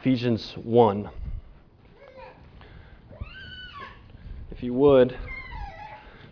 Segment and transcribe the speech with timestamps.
[0.00, 1.10] Ephesians 1.
[4.50, 5.14] If you would,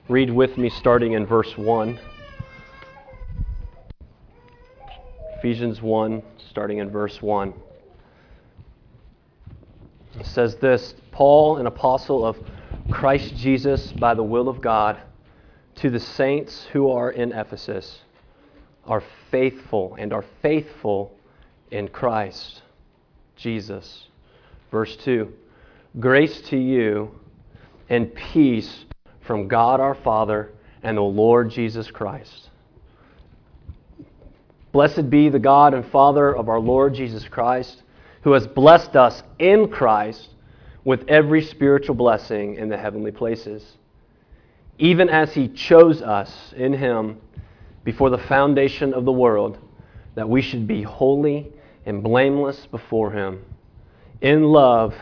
[0.08, 2.00] read with me starting in verse 1.
[5.36, 7.52] Ephesians 1, starting in verse 1.
[10.18, 12.38] It says this Paul, an apostle of
[12.90, 14.98] Christ Jesus by the will of God,
[15.74, 18.00] to the saints who are in Ephesus,
[18.86, 21.14] are faithful and are faithful
[21.70, 22.62] in Christ
[23.38, 24.08] Jesus.
[24.70, 25.32] Verse 2
[25.98, 27.10] Grace to you
[27.88, 28.84] and peace
[29.26, 30.50] from God our Father
[30.82, 32.50] and the Lord Jesus Christ.
[34.72, 37.82] Blessed be the God and Father of our Lord Jesus Christ,
[38.22, 40.28] who has blessed us in Christ
[40.84, 43.76] with every spiritual blessing in the heavenly places,
[44.78, 47.18] even as he chose us in him
[47.84, 49.58] before the foundation of the world,
[50.14, 51.52] that we should be holy
[51.86, 53.44] and blameless before him.
[54.20, 54.94] In love,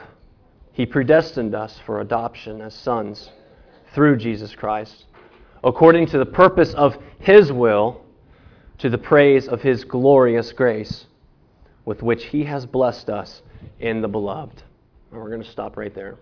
[0.72, 3.30] he predestined us for adoption as sons
[3.94, 5.06] through Jesus Christ,
[5.64, 8.02] according to the purpose of his will
[8.78, 11.06] to the praise of his glorious grace
[11.86, 13.42] with which he has blessed us
[13.80, 14.62] in the beloved.
[15.10, 16.16] And we're going to stop right there.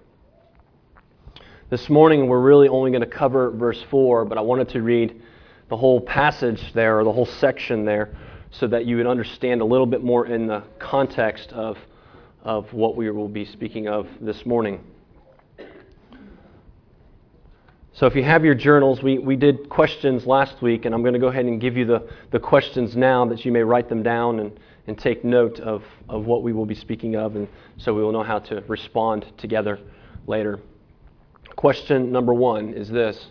[1.71, 5.21] This morning, we're really only going to cover verse 4, but I wanted to read
[5.69, 8.15] the whole passage there, or the whole section there,
[8.59, 11.77] so that you would understand a little bit more in the context of,
[12.43, 14.81] of what we will be speaking of this morning.
[17.95, 21.15] So if you have your journals, we, we did questions last week, and I'm going
[21.15, 24.03] to go ahead and give you the, the questions now that you may write them
[24.03, 27.95] down and, and take note of, of what we will be speaking of, and so
[27.95, 29.79] we will know how to respond together
[30.27, 30.59] later.
[31.55, 33.29] Question number one is this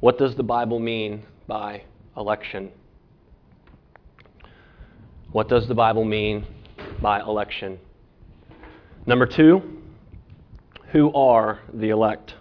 [0.00, 1.82] What does the Bible mean by
[2.16, 2.72] election?
[5.34, 6.46] What does the Bible mean
[7.02, 7.80] by election?
[9.04, 9.82] Number two,
[10.92, 12.36] who are the elect?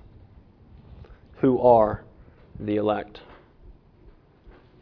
[1.43, 2.05] who are
[2.61, 3.19] the elect.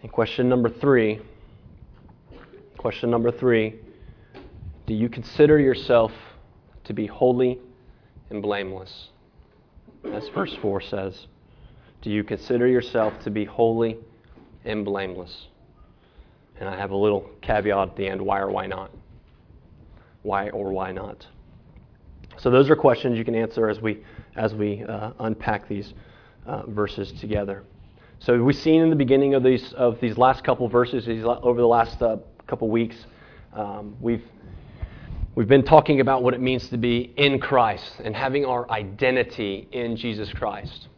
[0.04, 1.20] And question number three
[2.78, 3.76] question number three
[4.86, 6.12] do you consider yourself
[6.84, 7.60] to be holy
[8.30, 9.10] and blameless?
[10.14, 11.28] As verse 4 says.
[12.02, 13.98] Do you consider yourself to be holy
[14.66, 15.48] and blameless?
[16.62, 18.92] And I have a little caveat at the end why or why not?
[20.22, 21.26] Why or why not?
[22.38, 24.04] So those are questions you can answer as we
[24.36, 25.96] as we uh, unpack these
[26.46, 27.64] uh, verses together.
[28.20, 31.60] So we've seen in the beginning of these of these last couple verses these, over
[31.60, 33.08] the last uh, couple weeks,
[33.54, 34.24] um, we've
[35.34, 39.68] we've been talking about what it means to be in Christ and having our identity
[39.72, 40.90] in Jesus Christ.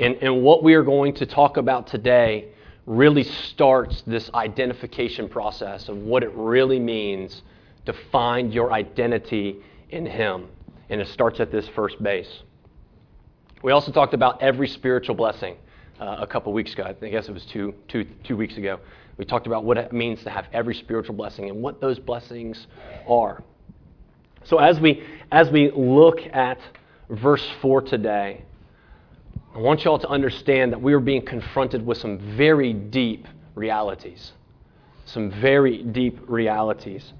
[0.00, 2.48] And, and what we are going to talk about today
[2.88, 7.42] really starts this identification process of what it really means
[7.84, 9.58] to find your identity
[9.90, 10.46] in Him.
[10.88, 12.42] And it starts at this first base.
[13.62, 15.56] We also talked about every spiritual blessing
[16.00, 16.84] uh, a couple weeks ago.
[16.84, 18.80] I guess it was two, two, two weeks ago.
[19.18, 22.68] We talked about what it means to have every spiritual blessing and what those blessings
[23.06, 23.42] are.
[24.44, 26.58] So as we as we look at
[27.10, 28.44] verse 4 today,
[29.54, 33.26] I want you all to understand that we are being confronted with some very deep
[33.54, 34.32] realities.
[35.06, 37.12] Some very deep realities.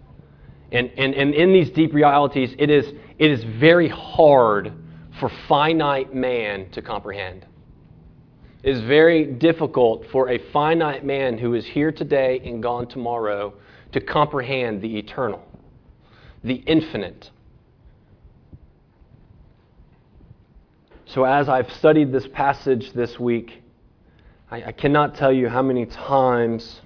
[0.71, 4.73] And, and, and in these deep realities, it is, it is very hard
[5.19, 7.47] for finite man to comprehend.
[8.63, 13.55] It is very difficult for a finite man who is here today and gone tomorrow
[13.93, 15.43] to comprehend the eternal,
[16.45, 17.31] the infinite.
[21.09, 23.63] So, as I've studied this passage this week,
[24.51, 26.83] I, I cannot tell you how many times,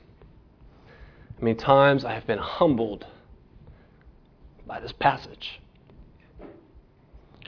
[1.39, 3.05] how many times I have been humbled
[4.65, 5.61] by this passage.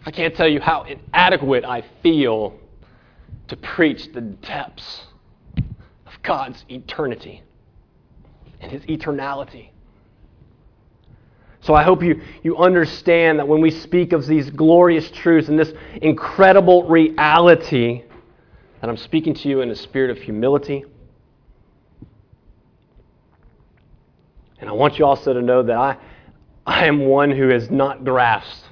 [0.05, 2.59] I can't tell you how inadequate I feel
[3.47, 5.05] to preach the depths
[5.57, 7.45] of God's eternity
[8.61, 9.69] and His eternality.
[11.65, 15.59] So I hope you, you understand that when we speak of these glorious truths and
[15.59, 15.73] this
[16.03, 18.03] incredible reality,
[18.81, 20.85] that I'm speaking to you in a spirit of humility.
[24.61, 25.97] And I want you also to know that I,
[26.67, 28.65] I am one who has not grasped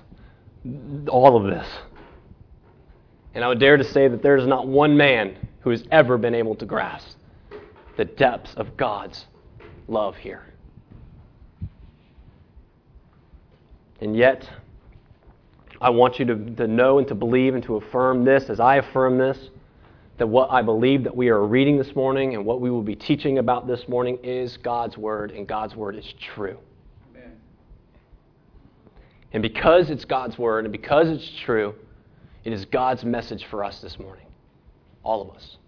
[1.08, 1.66] all of this.
[3.32, 6.18] And I would dare to say that there is not one man who has ever
[6.18, 7.16] been able to grasp
[7.96, 9.24] the depths of God's
[9.88, 10.51] love here.
[14.02, 14.50] And yet,
[15.80, 18.76] I want you to, to know and to believe and to affirm this as I
[18.76, 19.38] affirm this
[20.18, 22.96] that what I believe that we are reading this morning and what we will be
[22.96, 26.58] teaching about this morning is God's Word, and God's Word is true.
[27.12, 27.30] Amen.
[29.32, 31.72] And because it's God's word and because it's true,
[32.42, 34.26] it is God's message for us this morning.
[35.04, 35.58] All of us.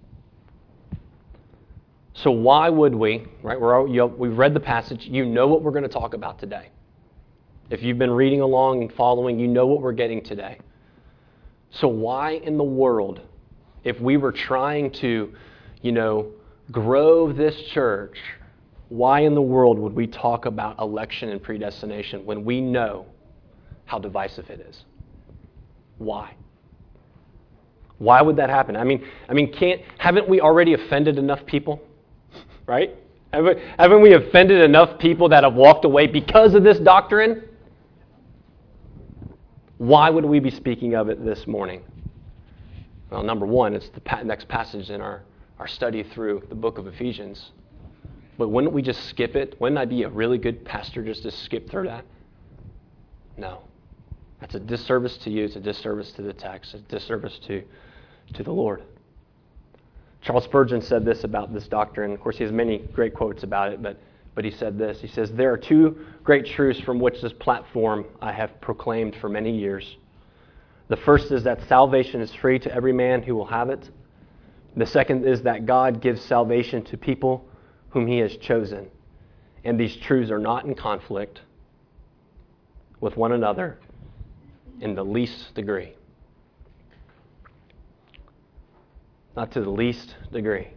[2.15, 3.61] So, why would we, right?
[3.61, 5.07] We're, you know, we've read the passage.
[5.07, 6.71] You know what we're going to talk about today.
[7.71, 10.59] If you've been reading along and following, you know what we're getting today.
[11.71, 13.21] So, why in the world,
[13.85, 15.33] if we were trying to,
[15.83, 16.31] you know,
[16.71, 18.19] grow this church,
[18.91, 23.07] why in the world would we talk about election and predestination when we know
[23.87, 24.85] how divisive it is?
[25.99, 26.35] Why?
[27.99, 28.77] Why would that happen?
[28.77, 31.81] I mean, I mean, can't haven't we already offended enough people?
[32.67, 32.95] Right?
[33.33, 37.43] Haven't we offended enough people that have walked away because of this doctrine?
[39.79, 41.83] Why would we be speaking of it this morning?
[43.11, 45.23] Well, number one, it's the next passage in our,
[45.59, 47.51] our study through the book of Ephesians.
[48.39, 49.61] But wouldn't we just skip it?
[49.61, 52.05] Wouldn't I be a really good pastor just to skip through that?
[53.37, 53.63] No.
[54.41, 55.45] That's a disservice to you.
[55.45, 56.75] It's a disservice to the text.
[56.75, 57.63] It's a disservice to,
[58.35, 58.83] to the Lord.
[60.23, 62.13] Charles Spurgeon said this about this doctrine.
[62.13, 63.99] Of course, he has many great quotes about it, but,
[64.35, 65.01] but he said this.
[65.01, 69.29] He says, There are two great truths from which this platform I have proclaimed for
[69.29, 69.97] many years.
[70.89, 73.89] The first is that salvation is free to every man who will have it.
[74.77, 77.49] The second is that God gives salvation to people
[77.91, 78.89] whom he has chosen.
[79.63, 81.41] And these truths are not in conflict
[83.01, 83.79] with one another
[84.81, 85.95] in the least degree.
[89.37, 90.69] Not to the least degree.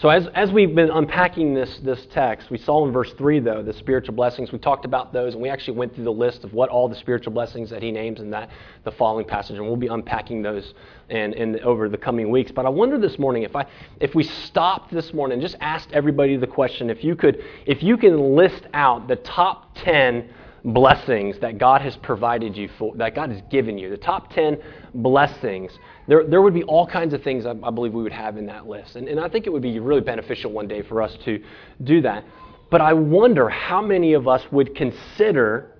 [0.00, 3.62] So, as, as we've been unpacking this, this text, we saw in verse 3, though,
[3.62, 4.50] the spiritual blessings.
[4.50, 6.96] We talked about those, and we actually went through the list of what all the
[6.96, 8.48] spiritual blessings that he names in that
[8.84, 10.72] the following passage, and we'll be unpacking those
[11.10, 12.50] in, in, over the coming weeks.
[12.50, 13.66] But I wonder this morning if, I,
[14.00, 17.82] if we stopped this morning and just asked everybody the question if you, could, if
[17.82, 20.30] you can list out the top 10
[20.64, 24.58] blessings that God has provided you for, that God has given you, the top 10
[24.94, 25.72] blessings,
[26.06, 28.46] there, there would be all kinds of things I, I believe we would have in
[28.46, 28.96] that list.
[28.96, 31.42] And, and I think it would be really beneficial one day for us to
[31.84, 32.24] do that.
[32.70, 35.76] But I wonder how many of us would consider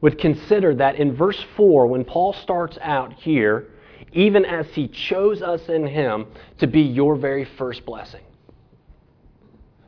[0.00, 3.68] would consider that in verse 4 when Paul starts out here
[4.12, 6.26] even as he chose us in him
[6.58, 8.24] to be your very first blessing.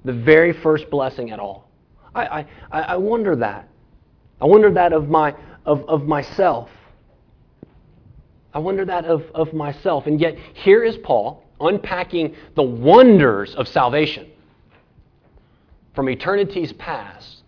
[0.05, 1.69] The very first blessing at all.
[2.15, 3.69] I, I, I wonder that
[4.40, 5.34] I wonder that of, my,
[5.64, 6.70] of, of myself.
[8.52, 10.06] I wonder that of, of myself.
[10.06, 14.31] And yet, here is Paul unpacking the wonders of salvation
[15.94, 17.42] from eternity's past.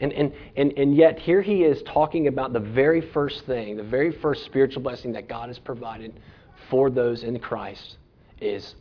[0.00, 3.82] And, and, and, and yet, here he is talking about the very first thing, the
[3.82, 6.18] very first spiritual blessing that God has provided
[6.70, 7.96] for those in Christ
[8.40, 8.74] is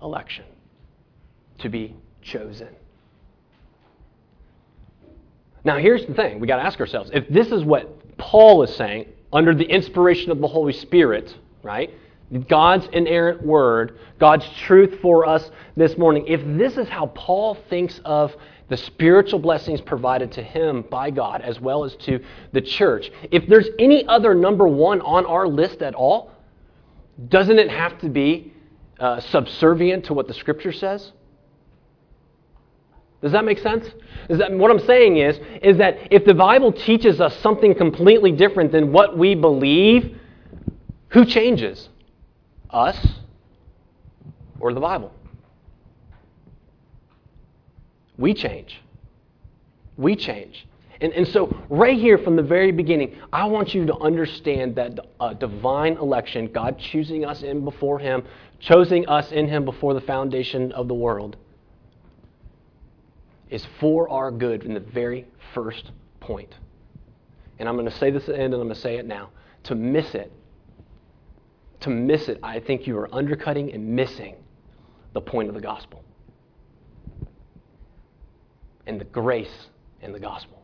[0.00, 0.44] election,
[1.58, 2.68] to be chosen.
[5.64, 8.74] Now, here's the thing we got to ask ourselves if this is what Paul is
[8.76, 11.90] saying under the inspiration of the Holy Spirit, right?
[12.48, 16.26] God's inerrant word, God's truth for us this morning.
[16.26, 18.34] If this is how Paul thinks of
[18.68, 22.20] the spiritual blessings provided to him by God as well as to
[22.52, 26.32] the church, if there's any other number one on our list at all,
[27.28, 28.52] doesn't it have to be
[28.98, 31.12] uh, subservient to what the scripture says?
[33.24, 33.86] Does that make sense?
[34.28, 38.32] Is that, what I'm saying is, is that if the Bible teaches us something completely
[38.32, 40.20] different than what we believe,
[41.08, 41.88] who changes?
[42.68, 42.98] Us
[44.60, 45.10] or the Bible?
[48.18, 48.78] We change.
[49.96, 50.66] We change.
[51.00, 55.00] And, and so, right here from the very beginning, I want you to understand that
[55.18, 58.22] uh, divine election, God choosing us in before Him,
[58.60, 61.38] choosing us in Him before the foundation of the world,
[63.54, 66.52] is for our good from the very first point.
[67.60, 69.06] And I'm going to say this at the end and I'm going to say it
[69.06, 69.30] now.
[69.64, 70.32] To miss it,
[71.80, 74.34] to miss it, I think you are undercutting and missing
[75.12, 76.02] the point of the gospel
[78.88, 79.68] and the grace
[80.02, 80.60] in the gospel.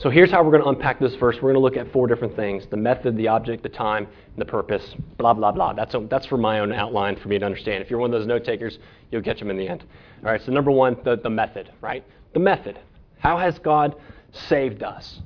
[0.00, 1.36] So here's how we're going to unpack this verse.
[1.36, 4.38] We're going to look at four different things the method, the object, the time, and
[4.38, 5.74] the purpose, blah, blah, blah.
[5.74, 7.84] That's, a, that's for my own outline for me to understand.
[7.84, 8.78] If you're one of those note takers,
[9.10, 9.84] you'll catch them in the end.
[10.24, 12.02] All right, so number one, the, the method, right?
[12.32, 12.78] The method.
[13.18, 13.94] How has God
[14.32, 15.20] saved us?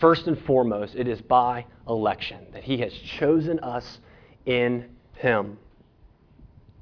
[0.00, 3.98] First and foremost, it is by election, that He has chosen us
[4.46, 4.86] in
[5.16, 5.58] Him.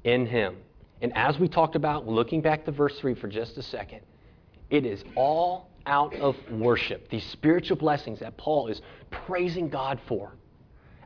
[0.05, 0.55] In Him.
[1.01, 3.99] And as we talked about, looking back to verse 3 for just a second,
[4.69, 7.09] it is all out of worship.
[7.09, 10.33] These spiritual blessings that Paul is praising God for.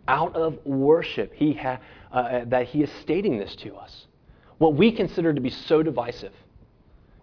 [0.07, 1.79] Out of worship, he ha-
[2.12, 4.07] uh, that he is stating this to us.
[4.57, 6.34] What we consider to be so divisive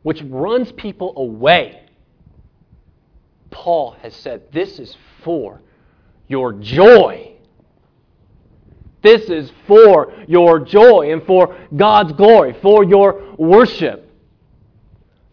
[0.04, 1.82] which runs people away.
[3.50, 5.60] Paul has said, This is for
[6.28, 7.32] your joy.
[9.02, 14.03] This is for your joy and for God's glory, for your worship.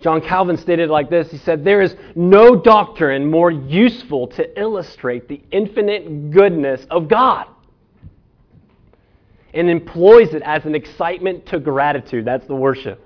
[0.01, 5.27] John Calvin stated like this He said, There is no doctrine more useful to illustrate
[5.27, 7.47] the infinite goodness of God.
[9.53, 12.25] And employs it as an excitement to gratitude.
[12.25, 13.05] That's the worship.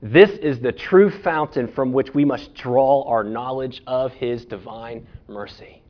[0.00, 5.06] This is the true fountain from which we must draw our knowledge of His divine
[5.26, 5.82] mercy.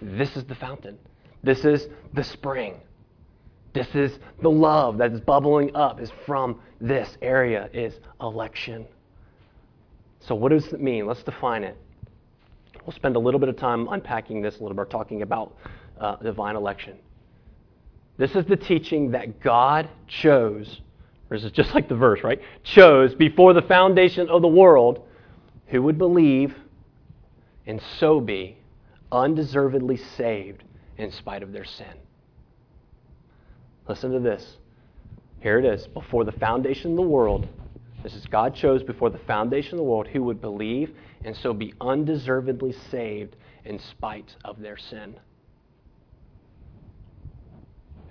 [0.00, 0.98] This is the fountain.
[1.42, 2.76] This is the spring.
[3.72, 8.86] This is the love that is bubbling up is from this area is election.
[10.26, 11.06] So what does it mean?
[11.06, 11.76] Let's define it.
[12.84, 15.56] We'll spend a little bit of time unpacking this a little bit, talking about
[15.98, 16.96] uh, divine election.
[18.16, 20.80] This is the teaching that God chose
[21.34, 22.40] this is just like the verse, right?
[22.62, 25.00] Chose before the foundation of the world
[25.66, 26.54] who would believe
[27.66, 28.56] and so be
[29.10, 30.62] undeservedly saved
[30.96, 31.92] in spite of their sin.
[33.88, 34.58] Listen to this.
[35.40, 35.86] Here it is.
[35.88, 37.48] Before the foundation of the world,
[38.04, 40.94] this is God chose before the foundation of the world who would believe
[41.24, 43.34] and so be undeservedly saved
[43.64, 45.16] in spite of their sin.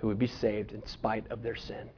[0.00, 1.88] Who would be saved in spite of their sin.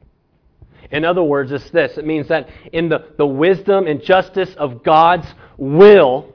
[0.90, 4.84] In other words, it's this it means that in the, the wisdom and justice of
[4.84, 5.26] God's
[5.56, 6.34] will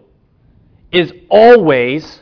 [0.91, 2.21] is always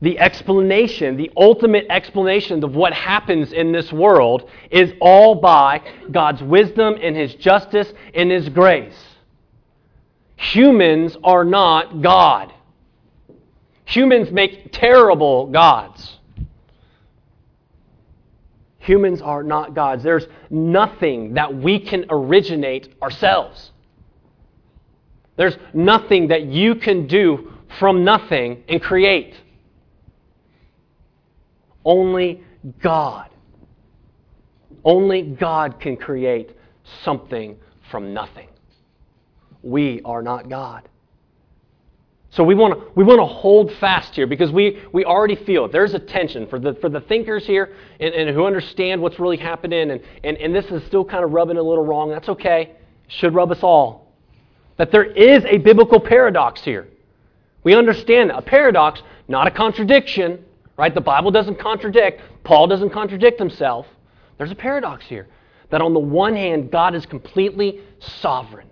[0.00, 6.42] the explanation, the ultimate explanation of what happens in this world is all by God's
[6.42, 8.96] wisdom and His justice and His grace.
[10.36, 12.52] Humans are not God.
[13.86, 16.18] Humans make terrible gods.
[18.78, 20.02] Humans are not gods.
[20.02, 23.70] There's nothing that we can originate ourselves.
[25.36, 29.34] There's nothing that you can do from nothing and create.
[31.84, 32.42] Only
[32.80, 33.30] God.
[34.84, 36.56] Only God can create
[37.02, 37.56] something
[37.90, 38.48] from nothing.
[39.62, 40.88] We are not God.
[42.30, 45.66] So we want to we want to hold fast here because we, we already feel
[45.66, 45.72] it.
[45.72, 49.36] There's a tension for the for the thinkers here and, and who understand what's really
[49.36, 52.10] happening and, and, and this is still kind of rubbing a little wrong.
[52.10, 52.72] That's okay.
[53.06, 54.12] Should rub us all.
[54.78, 56.88] That there is a biblical paradox here.
[57.62, 58.38] We understand that.
[58.38, 60.44] A paradox, not a contradiction,
[60.76, 60.94] right?
[60.94, 62.20] The Bible doesn't contradict.
[62.42, 63.86] Paul doesn't contradict himself.
[64.38, 65.28] There's a paradox here.
[65.70, 68.68] That on the one hand, God is completely sovereign.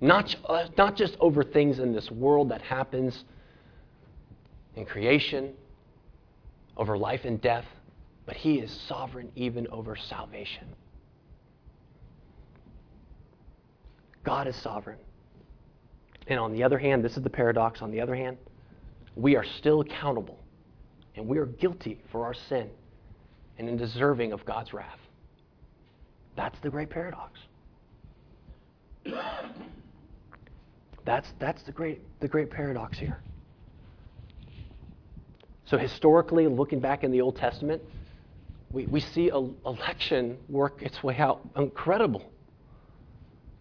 [0.00, 3.24] Not, uh, not just over things in this world that happens
[4.76, 5.54] in creation,
[6.76, 7.64] over life and death,
[8.24, 10.68] but He is sovereign even over salvation.
[14.22, 14.98] God is sovereign.
[16.28, 17.82] And on the other hand, this is the paradox.
[17.82, 18.36] On the other hand,
[19.18, 20.38] we are still accountable
[21.16, 22.70] and we are guilty for our sin
[23.58, 25.00] and deserving of God's wrath.
[26.36, 27.40] That's the great paradox.
[31.04, 33.18] That's, that's the, great, the great paradox here.
[35.64, 37.82] So, historically, looking back in the Old Testament,
[38.70, 41.40] we, we see election work its way out.
[41.56, 42.30] Incredible.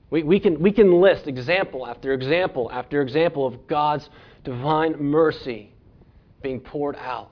[0.10, 4.10] We, we, can, we can list example after example after example of God's
[4.44, 5.74] divine mercy
[6.42, 7.32] being poured out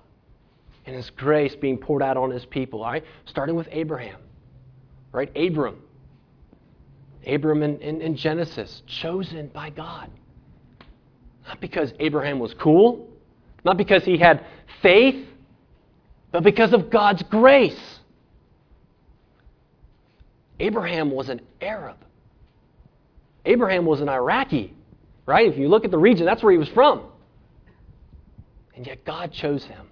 [0.85, 2.83] and His grace being poured out on His people.
[2.83, 3.03] All right?
[3.25, 4.19] Starting with Abraham,
[5.13, 5.31] right?
[5.35, 5.81] Abram
[7.27, 10.09] Abram in, in, in Genesis, chosen by God.
[11.47, 13.09] Not because Abraham was cool,
[13.63, 14.45] not because he had
[14.81, 15.27] faith,
[16.31, 17.99] but because of God's grace.
[20.59, 21.97] Abraham was an Arab.
[23.45, 24.73] Abraham was an Iraqi,
[25.25, 25.47] right?
[25.47, 27.03] If you look at the region, that's where he was from.
[28.75, 29.87] And yet God chose him.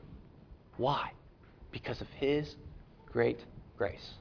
[0.77, 1.11] Why?
[1.71, 2.55] Because of his
[3.11, 3.39] great
[3.77, 4.11] grace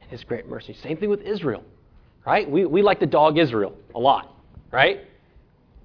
[0.00, 0.74] and his great mercy.
[0.74, 1.64] Same thing with Israel
[2.24, 2.48] right?
[2.48, 4.34] We, we like to dog Israel a lot,
[4.70, 5.00] right?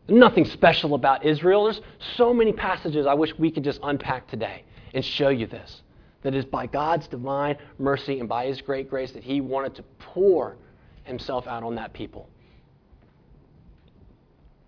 [0.08, 1.66] Nothing special about Israel.
[1.66, 1.82] There's
[2.16, 4.64] so many passages I wish we could just unpack today
[4.94, 5.82] and show you this.
[6.24, 9.84] That is by God's divine mercy and by His great grace that He wanted to
[10.00, 10.58] pour
[11.04, 12.28] Himself out on that people.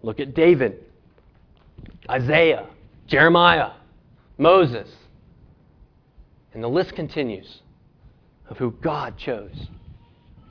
[0.02, 0.84] Look at David,
[2.10, 2.68] Isaiah,
[3.08, 3.72] Jeremiah,
[4.38, 4.90] Moses.
[6.54, 7.62] And the list continues
[8.50, 9.68] of who God chose,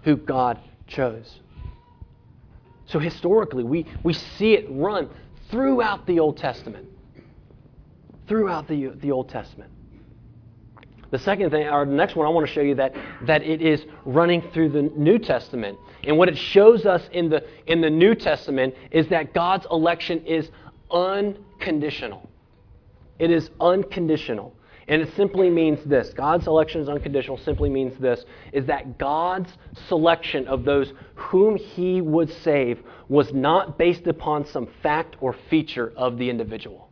[0.04, 1.40] who God chose.
[2.86, 5.10] So historically, we, we see it run
[5.50, 6.86] throughout the Old Testament.
[8.26, 9.70] Throughout the, the Old Testament.
[11.10, 13.62] The second thing, or the next one, I want to show you that, that it
[13.62, 15.78] is running through the New Testament.
[16.04, 20.24] And what it shows us in the, in the New Testament is that God's election
[20.26, 20.50] is
[20.90, 22.28] unconditional.
[23.18, 24.54] It is unconditional.
[24.86, 29.52] And it simply means this God's election is unconditional, simply means this is that God's
[29.86, 35.92] selection of those whom he would save was not based upon some fact or feature
[35.94, 36.87] of the individual.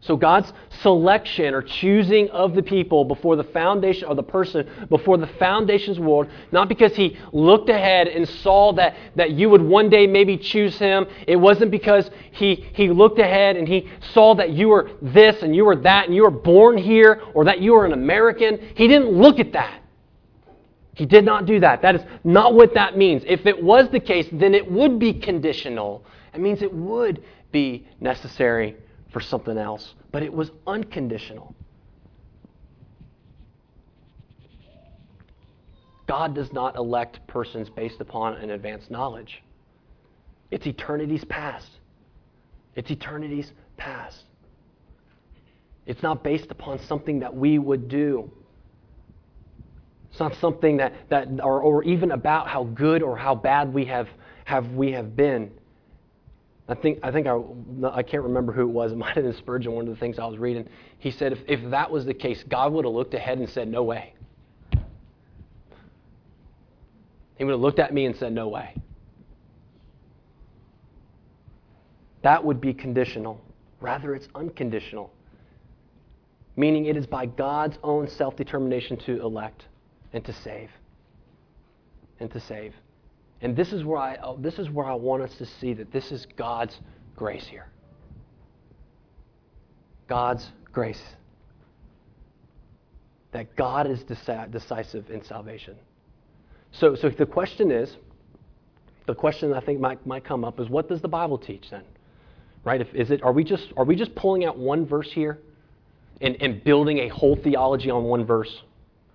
[0.00, 5.18] So God's selection or choosing of the people before the foundation or the person before
[5.18, 9.90] the foundations world, not because he looked ahead and saw that, that you would one
[9.90, 11.06] day maybe choose him.
[11.26, 15.54] It wasn't because he, he looked ahead and he saw that you were this and
[15.54, 18.60] you were that and you were born here or that you were an American.
[18.76, 19.82] He didn't look at that.
[20.94, 21.82] He did not do that.
[21.82, 23.24] That is not what that means.
[23.26, 26.04] If it was the case, then it would be conditional.
[26.32, 28.76] It means it would be necessary
[29.12, 31.54] for something else, but it was unconditional.
[36.06, 39.42] God does not elect persons based upon an advanced knowledge.
[40.50, 41.70] It's eternity's past.
[42.74, 44.24] It's eternity's past.
[45.86, 48.30] It's not based upon something that we would do.
[50.10, 53.84] It's not something that, that or, or even about how good or how bad we
[53.86, 54.08] have,
[54.44, 55.50] have we have been.
[56.68, 57.40] I think I think I,
[57.90, 58.92] I can't remember who it was.
[58.92, 59.72] It might have been Spurgeon.
[59.72, 62.44] One of the things I was reading, he said if, if that was the case,
[62.48, 64.14] God would have looked ahead and said, "No way."
[67.36, 68.74] He would have looked at me and said, "No way."
[72.22, 73.40] That would be conditional.
[73.80, 75.12] Rather, it's unconditional,
[76.56, 79.66] meaning it is by God's own self-determination to elect
[80.12, 80.70] and to save.
[82.18, 82.74] And to save.
[83.40, 85.92] And this is where I oh, this is where I want us to see that
[85.92, 86.76] this is God's
[87.14, 87.66] grace here.
[90.08, 91.02] God's grace.
[93.32, 95.76] That God is decisive in salvation.
[96.72, 97.94] So, so the question is,
[99.06, 101.82] the question I think might, might come up is, what does the Bible teach then?
[102.64, 102.80] Right?
[102.80, 105.38] If, is it, are, we just, are we just pulling out one verse here
[106.20, 108.62] and, and building a whole theology on one verse?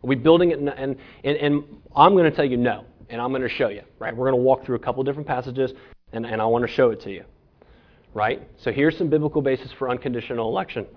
[0.04, 0.60] Are we building it?
[0.60, 1.64] And, and, and
[1.96, 4.14] I'm going to tell you no and I'm going to show you, right?
[4.14, 5.72] We're going to walk through a couple different passages,
[6.14, 7.24] and, and I want to show it to you,
[8.16, 8.42] right?
[8.58, 10.88] So here's some biblical basis for unconditional election,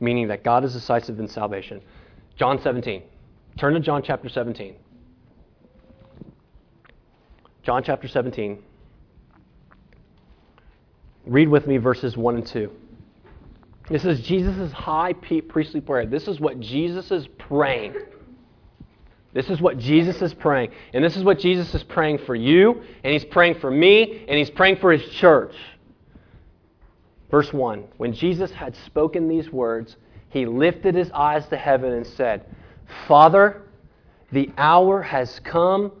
[0.00, 1.80] meaning that God is decisive in salvation.
[2.34, 3.04] John 17.
[3.58, 4.74] Turn to John chapter 17.
[7.62, 8.60] John chapter 17.
[11.26, 12.72] Read with me verses 1 and 2.
[13.88, 16.06] This is Jesus' high priestly prayer.
[16.06, 17.94] This is what Jesus is praying.
[19.32, 20.70] This is what Jesus is praying.
[20.92, 24.38] And this is what Jesus is praying for you, and he's praying for me, and
[24.38, 25.54] he's praying for his church.
[27.30, 29.96] Verse 1 When Jesus had spoken these words,
[30.28, 32.44] he lifted his eyes to heaven and said,
[33.08, 33.62] Father,
[34.30, 35.92] the hour has come.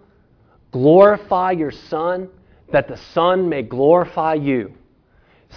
[0.70, 2.28] Glorify your Son,
[2.70, 4.72] that the Son may glorify you,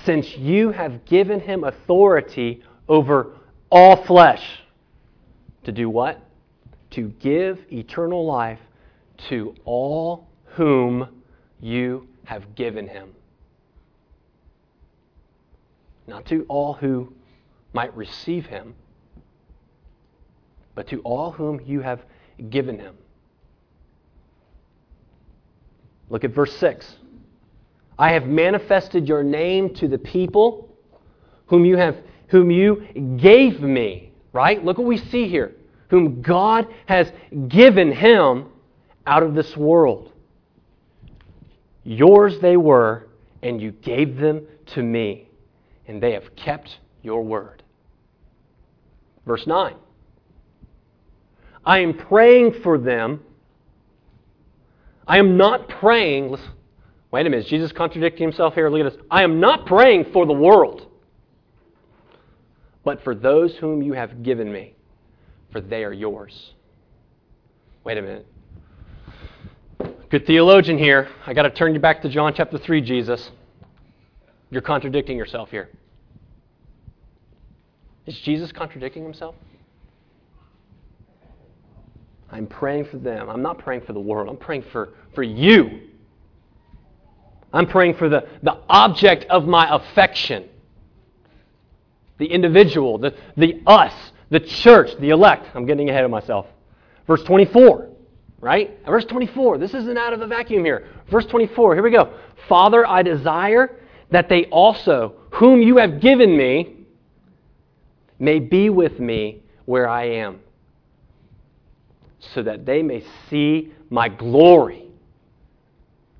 [0.03, 3.33] since you have given him authority over
[3.69, 4.43] all flesh.
[5.63, 6.24] To do what?
[6.95, 8.59] To give eternal life
[9.29, 11.21] to all whom
[11.59, 13.13] you have given him.
[16.07, 17.11] Not to all who
[17.73, 18.75] might receive him,
[20.73, 22.01] but to all whom you have
[22.49, 22.95] given him.
[26.09, 26.95] Look at verse 6.
[27.99, 30.69] I have manifested your name to the people
[31.47, 34.11] whom you have whom you gave me.
[34.31, 34.63] Right?
[34.63, 35.55] Look what we see here
[35.89, 37.11] whom God has
[37.47, 38.47] given him
[39.05, 40.11] out of this world.
[41.83, 43.07] Yours they were,
[43.43, 45.29] and you gave them to me,
[45.87, 47.61] and they have kept your word.
[49.25, 49.75] Verse 9
[51.63, 53.21] I am praying for them.
[55.07, 56.35] I am not praying.
[57.11, 58.69] Wait a minute, Jesus contradicting himself here?
[58.69, 59.01] Look at this.
[59.11, 60.87] I am not praying for the world,
[62.83, 64.74] but for those whom you have given me
[65.51, 66.53] for they are yours.
[67.83, 68.27] Wait a minute.
[70.09, 71.09] Good theologian here.
[71.25, 73.31] I got to turn you back to John chapter 3, Jesus.
[74.49, 75.69] You're contradicting yourself here.
[78.05, 79.35] Is Jesus contradicting himself?
[82.31, 83.29] I'm praying for them.
[83.29, 84.29] I'm not praying for the world.
[84.29, 85.81] I'm praying for, for you.
[87.53, 90.49] I'm praying for the, the object of my affection,
[92.17, 93.93] the individual, the, the us,
[94.35, 95.47] the church, the elect.
[95.55, 96.45] I'm getting ahead of myself.
[97.07, 97.87] Verse 24,
[98.41, 98.77] right?
[98.85, 99.57] Verse 24.
[99.59, 100.89] This isn't out of a vacuum here.
[101.09, 101.73] Verse 24.
[101.73, 102.13] Here we go.
[102.49, 103.79] Father, I desire
[104.11, 106.75] that they also, whom you have given me,
[108.19, 110.41] may be with me where I am,
[112.19, 114.83] so that they may see my glory.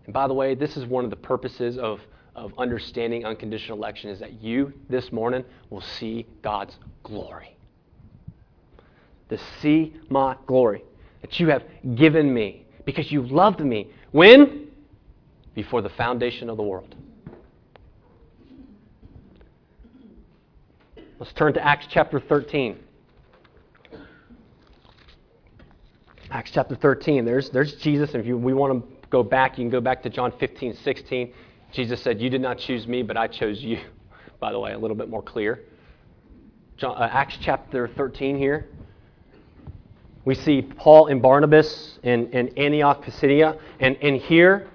[0.06, 2.00] And by the way, this is one of the purposes of,
[2.34, 7.56] of understanding unconditional election is that you this morning will see God's glory.
[9.30, 10.84] To see my glory
[11.22, 11.64] that you have
[11.96, 13.90] given me because you loved me.
[14.12, 14.68] When?
[15.56, 16.96] Before the foundation of the world.
[21.18, 22.78] Let's turn to Acts chapter 13.
[26.30, 27.24] Acts chapter 13.
[27.24, 28.12] There's, there's Jesus.
[28.12, 30.76] And if you, we want to go back, you can go back to John 15,
[30.76, 31.34] 16.
[31.72, 33.80] Jesus said, You did not choose me, but I chose you.
[34.40, 35.62] By the way, a little bit more clear.
[36.78, 38.68] John, uh, Acts chapter 13 here.
[40.26, 43.58] We see Paul and Barnabas in, in Antioch, Pisidia.
[43.80, 44.68] And, and here,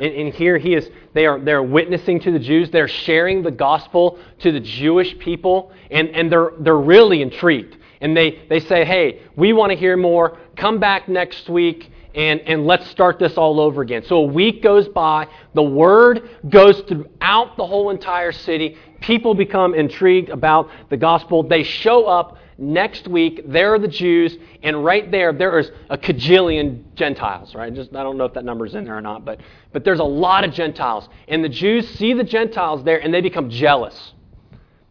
[0.00, 2.70] and, and here he is, they are they're witnessing to the Jews.
[2.70, 7.76] They're sharing the gospel to the Jewish people, and, and they're, they're really intrigued.
[8.00, 10.38] And they, they say, hey, we want to hear more.
[10.56, 14.02] Come back next week and, and let's start this all over again.
[14.02, 18.78] So a week goes by, the word goes throughout the whole entire city.
[19.00, 21.42] People become intrigued about the gospel.
[21.42, 23.42] They show up next week.
[23.46, 27.72] There are the Jews, and right there, there is a cajillion Gentiles, right?
[27.72, 29.40] Just I don't know if that number's in there or not, but
[29.72, 31.08] but there's a lot of Gentiles.
[31.28, 34.12] And the Jews see the Gentiles there and they become jealous.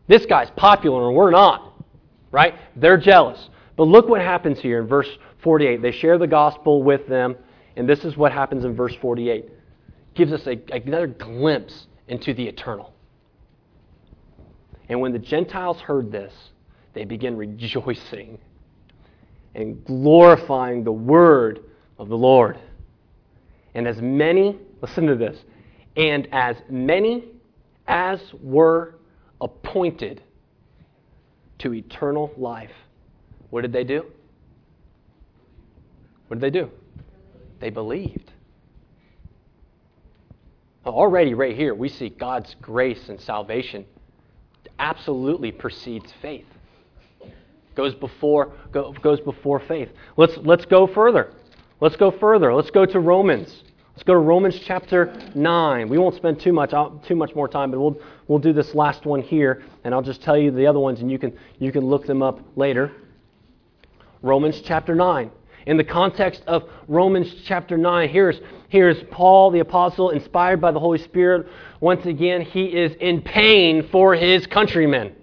[0.07, 1.73] This guy's popular and we're not.
[2.31, 2.55] Right?
[2.75, 3.49] They're jealous.
[3.77, 5.09] But look what happens here in verse
[5.41, 5.81] 48.
[5.81, 7.35] They share the gospel with them,
[7.75, 9.49] and this is what happens in verse 48.
[10.13, 12.93] Gives us a, another glimpse into the eternal.
[14.87, 16.33] And when the Gentiles heard this,
[16.95, 18.39] they begin rejoicing
[19.53, 21.59] and glorifying the word
[21.99, 22.57] of the Lord.
[23.75, 25.37] And as many, listen to this,
[25.95, 27.25] and as many
[27.87, 28.95] as were
[29.41, 30.23] appointed
[31.59, 32.71] to eternal life,
[33.49, 34.05] what did they do?
[36.27, 36.71] What did they do?
[37.59, 38.31] They believed.
[40.85, 43.85] Already, right here, we see God's grace and salvation
[44.79, 46.45] absolutely precedes faith.
[47.75, 49.89] Goes before, go, goes before faith.
[50.17, 51.33] Let's, let's go further.
[51.81, 52.53] Let's go further.
[52.53, 53.63] Let's go to Romans.
[53.91, 55.89] Let's go to Romans chapter 9.
[55.89, 58.73] We won't spend too much, uh, too much more time, but we'll, we'll do this
[58.73, 61.71] last one here, and I'll just tell you the other ones, and you can, you
[61.71, 62.91] can look them up later.
[64.21, 65.31] Romans chapter 9.
[65.65, 70.79] In the context of Romans chapter 9, here's, here's Paul, the apostle, inspired by the
[70.79, 71.47] Holy Spirit.
[71.79, 75.15] Once again, he is in pain for his countrymen.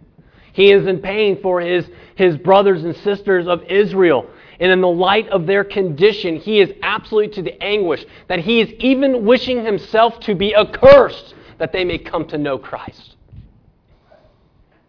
[0.52, 4.28] He is in pain for his, his brothers and sisters of Israel.
[4.60, 8.60] And in the light of their condition, he is absolutely to the anguish that he
[8.60, 13.16] is even wishing himself to be accursed that they may come to know Christ.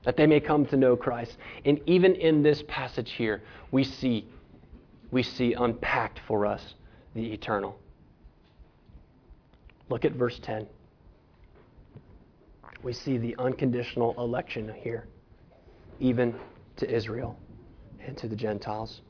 [0.04, 1.38] That they may come to know Christ.
[1.66, 4.28] And even in this passage here, we see,
[5.12, 6.76] we see unpacked for us
[7.16, 7.80] the eternal.
[9.90, 10.68] Look at verse 10.
[12.82, 15.08] We see the unconditional election here,
[16.00, 16.36] even
[16.78, 17.38] to Israel
[18.06, 19.02] and to the Gentiles.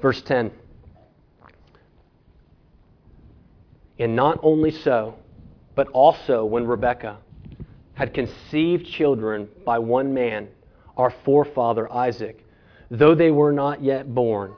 [0.00, 0.50] Verse 10.
[3.98, 5.14] And not only so,
[5.74, 7.18] but also when Rebekah
[7.94, 10.48] had conceived children by one man,
[10.96, 12.44] our forefather Isaac,
[12.90, 14.54] though they were not yet born,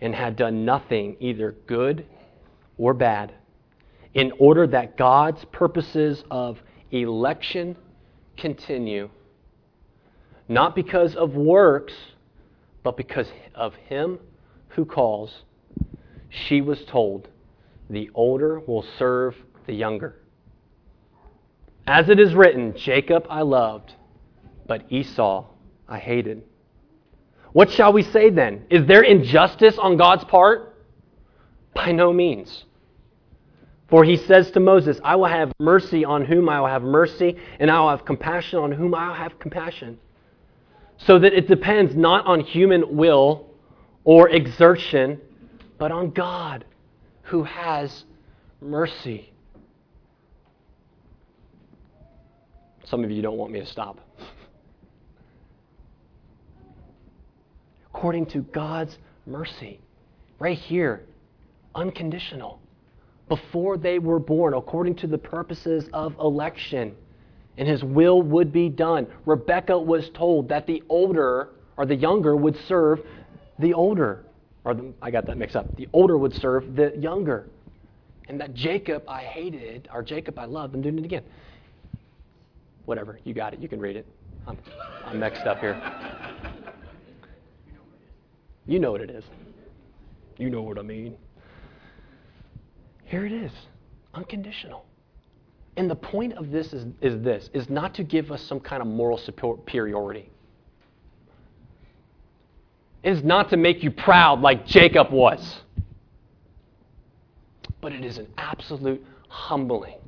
[0.00, 2.06] and had done nothing either good
[2.78, 3.32] or bad,
[4.14, 6.60] in order that God's purposes of
[6.90, 7.76] election
[8.36, 9.08] continue,
[10.50, 11.94] not because of works,
[12.82, 14.18] but because of him
[14.70, 15.44] who calls,
[16.28, 17.28] she was told,
[17.88, 19.36] The older will serve
[19.66, 20.16] the younger.
[21.86, 23.94] As it is written, Jacob I loved,
[24.66, 25.46] but Esau
[25.88, 26.42] I hated.
[27.52, 28.66] What shall we say then?
[28.70, 30.74] Is there injustice on God's part?
[31.74, 32.64] By no means.
[33.88, 37.36] For he says to Moses, I will have mercy on whom I will have mercy,
[37.60, 39.98] and I will have compassion on whom I will have compassion
[41.06, 43.46] so that it depends not on human will
[44.04, 45.20] or exertion,
[45.78, 46.64] but on God
[47.22, 48.04] who has
[48.60, 49.32] mercy.
[52.84, 54.00] Some of you don't want me to stop.
[57.94, 59.80] According to God's mercy,
[60.38, 61.02] right here,
[61.74, 62.60] unconditional.
[63.28, 66.96] Before they were born, according to the purposes of election
[67.56, 69.06] and his will would be done.
[69.26, 73.00] Rebecca was told that the older or the younger would serve
[73.58, 74.24] the older.
[74.64, 75.74] Or the, I got that mixed up.
[75.76, 77.48] The older would serve the younger.
[78.28, 81.24] And that Jacob I hated, or Jacob I loved, I'm doing it again.
[82.84, 83.60] Whatever, you got it.
[83.60, 84.06] You can read it.
[84.46, 84.58] I'm,
[85.04, 85.80] I'm mixed up here.
[88.66, 89.24] You know what it is.
[90.38, 91.16] You know what I mean.
[93.04, 93.52] Here it is
[94.14, 94.84] unconditional.
[95.76, 98.82] And the point of this is, is this is not to give us some kind
[98.82, 100.30] of moral superiority.
[103.02, 105.62] It is not to make you proud like Jacob was.
[107.80, 109.98] But it is an absolute humbling.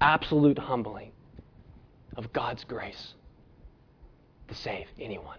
[0.00, 1.10] Absolute humbling
[2.16, 3.14] of God's grace
[4.48, 5.38] to save anyone.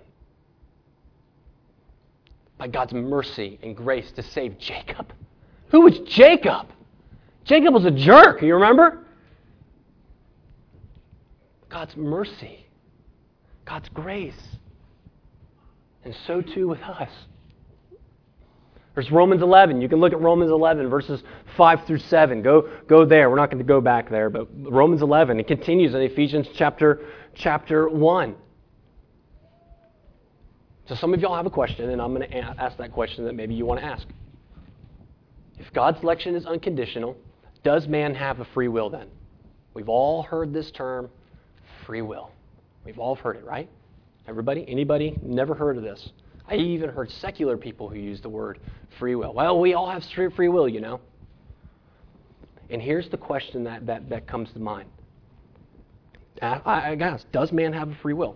[2.57, 5.13] By God's mercy and grace to save Jacob.
[5.69, 6.67] Who was Jacob?
[7.51, 9.03] Jacob was a jerk, you remember?
[11.67, 12.65] God's mercy,
[13.65, 14.41] God's grace.
[16.05, 17.09] And so too with us.
[18.95, 19.81] There's Romans 11.
[19.81, 21.21] You can look at Romans 11, verses
[21.57, 22.41] 5 through 7.
[22.41, 23.29] Go, go there.
[23.29, 25.37] We're not going to go back there, but Romans 11.
[25.37, 28.33] It continues in Ephesians chapter, chapter 1.
[30.87, 33.35] So some of y'all have a question, and I'm going to ask that question that
[33.35, 34.07] maybe you want to ask.
[35.59, 37.17] If God's election is unconditional,
[37.63, 39.07] does man have a free will then?
[39.73, 41.09] We've all heard this term,
[41.85, 42.31] free will.
[42.85, 43.69] We've all heard it, right?
[44.27, 44.65] Everybody?
[44.67, 45.19] Anybody?
[45.21, 46.11] Never heard of this.
[46.47, 48.59] I even heard secular people who use the word
[48.99, 49.33] free will.
[49.33, 50.03] Well, we all have
[50.35, 50.99] free will, you know.
[52.69, 54.89] And here's the question that, that, that comes to mind.
[56.41, 58.35] I, I guess, does man have a free will?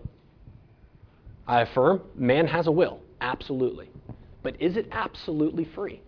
[1.46, 3.90] I affirm, man has a will, absolutely.
[4.42, 6.00] But is it absolutely free?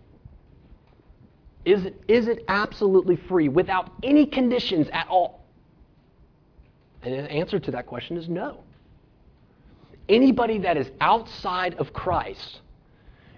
[1.69, 5.45] Is it, is it absolutely free without any conditions at all?
[7.03, 8.63] And the answer to that question is no.
[10.07, 12.61] Anybody that is outside of Christ,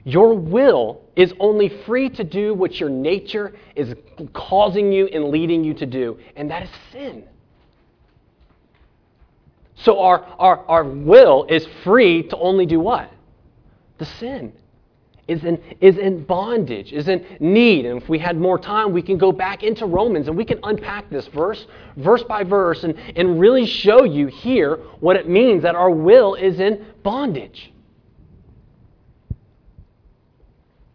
[0.05, 3.93] your will is only free to do what your nature is
[4.31, 7.25] causing you and leading you to do, and that is sin.
[9.75, 13.11] So our, our, our will is free to only do what?
[13.97, 14.53] The sin
[15.31, 17.85] is in, is in bondage, is in need.
[17.85, 20.59] And if we had more time, we can go back into Romans and we can
[20.63, 21.65] unpack this verse,
[21.97, 26.35] verse by verse, and, and really show you here what it means that our will
[26.35, 27.71] is in bondage.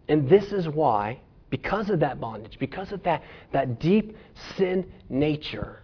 [0.09, 1.20] And this is why,
[1.51, 3.22] because of that bondage, because of that,
[3.53, 4.16] that deep
[4.57, 5.83] sin nature,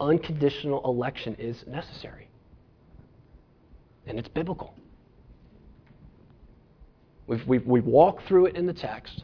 [0.00, 2.28] unconditional election is necessary.
[4.06, 4.74] And it's biblical.
[7.30, 9.22] We've, we've, we've walked through it in the text,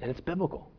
[0.00, 0.70] and it's biblical.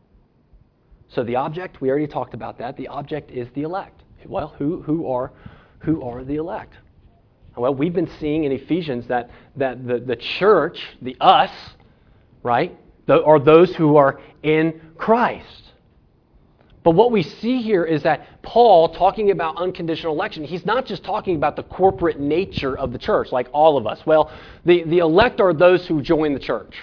[1.06, 2.76] So the object, we already talked about that.
[2.76, 4.02] The object is the elect.
[4.26, 5.30] Well, who, who, are,
[5.78, 6.74] who are the elect?
[7.56, 11.52] Well, we've been seeing in Ephesians that, that the, the church, the us,
[12.42, 12.76] right,
[13.08, 15.61] are those who are in Christ.
[16.84, 21.04] But what we see here is that Paul, talking about unconditional election, he's not just
[21.04, 24.04] talking about the corporate nature of the church, like all of us.
[24.04, 24.30] Well,
[24.64, 26.74] the, the elect are those who join the church,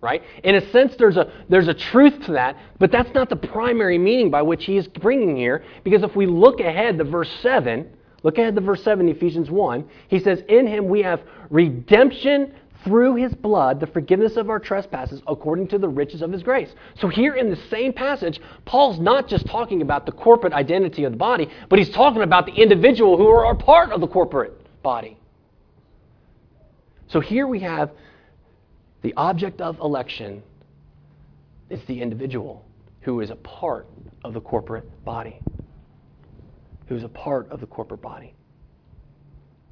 [0.00, 0.22] right?
[0.44, 3.98] In a sense, there's a, there's a truth to that, but that's not the primary
[3.98, 7.90] meaning by which he is bringing here, because if we look ahead to verse 7,
[8.22, 13.16] look ahead to verse 7, Ephesians 1, he says, In him we have redemption through
[13.16, 16.72] his blood the forgiveness of our trespasses according to the riches of his grace.
[17.00, 21.12] So, here in the same passage, Paul's not just talking about the corporate identity of
[21.12, 25.18] the body, but he's talking about the individual who are part of the corporate body.
[27.08, 27.90] So, here we have
[29.02, 30.42] the object of election
[31.70, 32.64] is the individual
[33.00, 33.86] who is a part
[34.24, 35.40] of the corporate body.
[36.88, 38.34] Who is a part of the corporate body.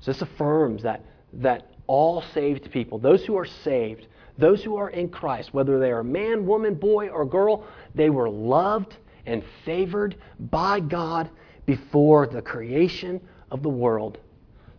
[0.00, 4.06] So, this affirms that, that all saved people, those who are saved,
[4.38, 8.30] those who are in Christ, whether they are man, woman, boy, or girl, they were
[8.30, 11.28] loved and favored by God
[11.66, 14.16] before the creation of the world,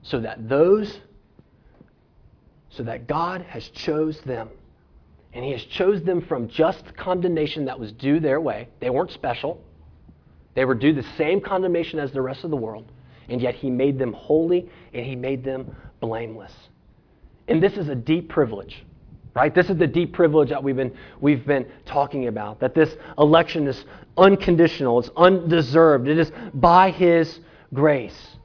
[0.02, 1.02] so that those,
[2.72, 4.50] so that God has chose them.
[5.34, 8.70] And he has chose them from just condemnation that was due their way.
[8.80, 9.64] They weren't special.
[10.56, 12.92] They were due the same condemnation as the rest of the world.
[13.30, 16.54] And yet he made them holy and he made them blameless.
[17.48, 18.86] And this is a deep privilege,
[19.36, 19.54] right?
[19.54, 22.60] This is the deep privilege that we've been, we've been talking about.
[22.60, 23.84] That this election is
[24.18, 27.40] unconditional, it's undeserved, it is by His
[27.74, 28.38] grace.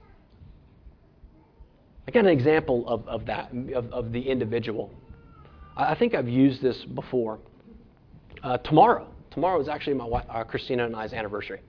[2.07, 4.91] I got an example of, of that, of, of the individual.
[5.77, 7.39] I, think I've used this before.
[8.43, 11.61] Uh, tomorrow, tomorrow is actually my wife, uh, Christina and I's anniversary,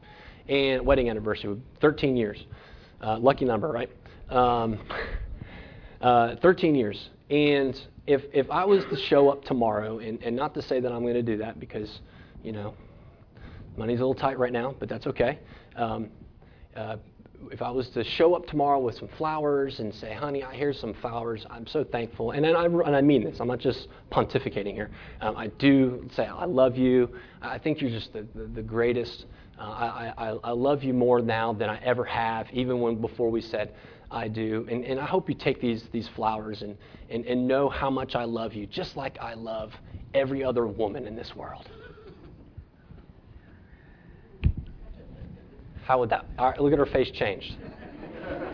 [0.47, 2.43] and wedding anniversary, 13 years.
[3.01, 3.89] Uh, lucky number, right?
[4.29, 4.79] Um,
[6.01, 7.09] uh, 13 years.
[7.29, 10.91] And if, if I was to show up tomorrow, and, and not to say that
[10.91, 12.01] I'm going to do that because,
[12.43, 12.73] you know,
[13.77, 15.39] money's a little tight right now, but that's okay.
[15.75, 16.09] Um,
[16.75, 16.97] uh,
[17.51, 20.79] if I was to show up tomorrow with some flowers and say, honey, I here's
[20.79, 22.31] some flowers, I'm so thankful.
[22.31, 24.89] And, I, and I mean this, I'm not just pontificating here.
[25.21, 27.09] Um, I do say, I love you.
[27.41, 29.25] I think you're just the, the, the greatest.
[29.57, 33.29] Uh, I, I, I love you more now than I ever have, even when before
[33.29, 33.73] we said,
[34.11, 34.67] I do.
[34.69, 36.77] And, and I hope you take these, these flowers and,
[37.09, 39.73] and, and know how much I love you, just like I love
[40.13, 41.69] every other woman in this world.
[45.83, 46.25] How would that?
[46.37, 47.55] All right, look at her face changed.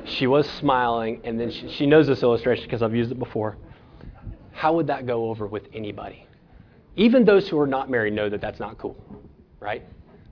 [0.05, 3.57] She was smiling, and then she, she knows this illustration because I've used it before.
[4.53, 6.27] How would that go over with anybody?
[6.95, 8.95] Even those who are not married know that that's not cool,
[9.59, 9.83] right?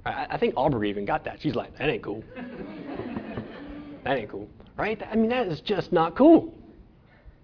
[0.06, 1.42] I, I think Aubrey even got that.
[1.42, 2.24] She's like, that ain't cool.
[4.06, 5.02] that ain't cool, right?
[5.10, 6.54] I mean, that is just not cool.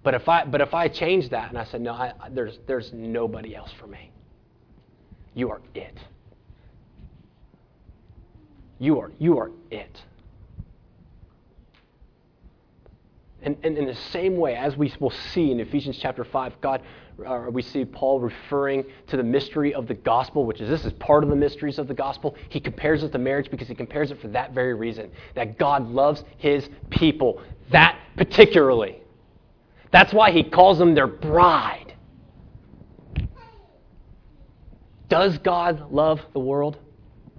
[0.04, 2.92] But if I, but if I change that and I said, no, I, there's, there's
[2.94, 4.12] nobody else for me.
[5.34, 5.98] You are it.
[8.80, 10.02] You are, you are it.
[13.42, 16.82] And, and in the same way, as we will see in Ephesians chapter 5, God,
[17.25, 20.93] uh, we see Paul referring to the mystery of the gospel, which is this is
[20.93, 22.36] part of the mysteries of the gospel.
[22.49, 25.89] He compares it to marriage because he compares it for that very reason that God
[25.89, 29.01] loves his people, that particularly.
[29.91, 31.93] That's why he calls them their bride.
[35.08, 36.77] Does God love the world?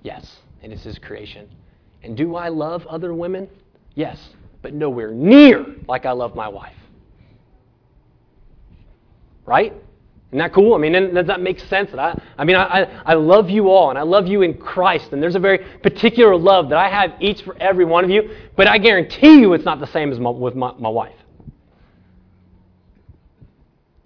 [0.03, 1.49] Yes and it's His creation.
[2.03, 3.49] And do I love other women?
[3.95, 4.19] Yes,
[4.63, 6.77] but nowhere near like I love my wife.
[9.51, 9.75] Right?
[10.29, 10.75] Isn't that cool?
[10.75, 11.91] I mean, does that make sense?
[11.91, 15.13] That I, I mean, I, I love you all, and I love you in Christ,
[15.13, 18.31] and there's a very particular love that I have each for every one of you,
[18.55, 21.17] but I guarantee you it's not the same as my, with my, my wife.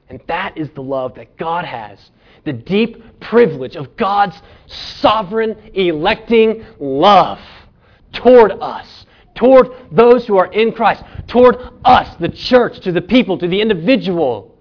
[0.09, 1.99] And that is the love that God has
[2.45, 7.41] the deep privilege of God's sovereign electing love
[8.15, 9.05] toward us,
[9.35, 13.61] toward those who are in Christ, toward us, the church, to the people, to the
[13.61, 14.54] individual,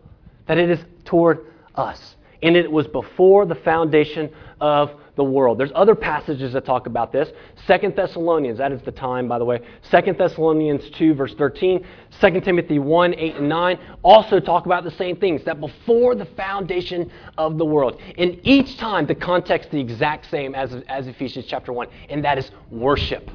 [0.48, 2.16] that it is toward us.
[2.42, 4.30] And it was before the foundation
[4.60, 5.60] of the world.
[5.60, 7.30] There's other passages that talk about this.
[7.68, 9.62] Second Thessalonians, that is the time, by the way.
[9.84, 11.86] Second Thessalonians 2, verse 13.
[12.20, 16.26] 2 Timothy 1, 8, and 9 also talk about the same things, that before the
[16.26, 18.02] foundation of the world.
[18.18, 22.26] And each time, the context is the exact same as, as Ephesians chapter 1, and
[22.26, 23.30] that is worship.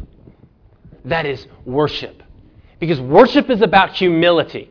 [1.04, 2.22] That is worship.
[2.78, 4.70] Because worship is about humility.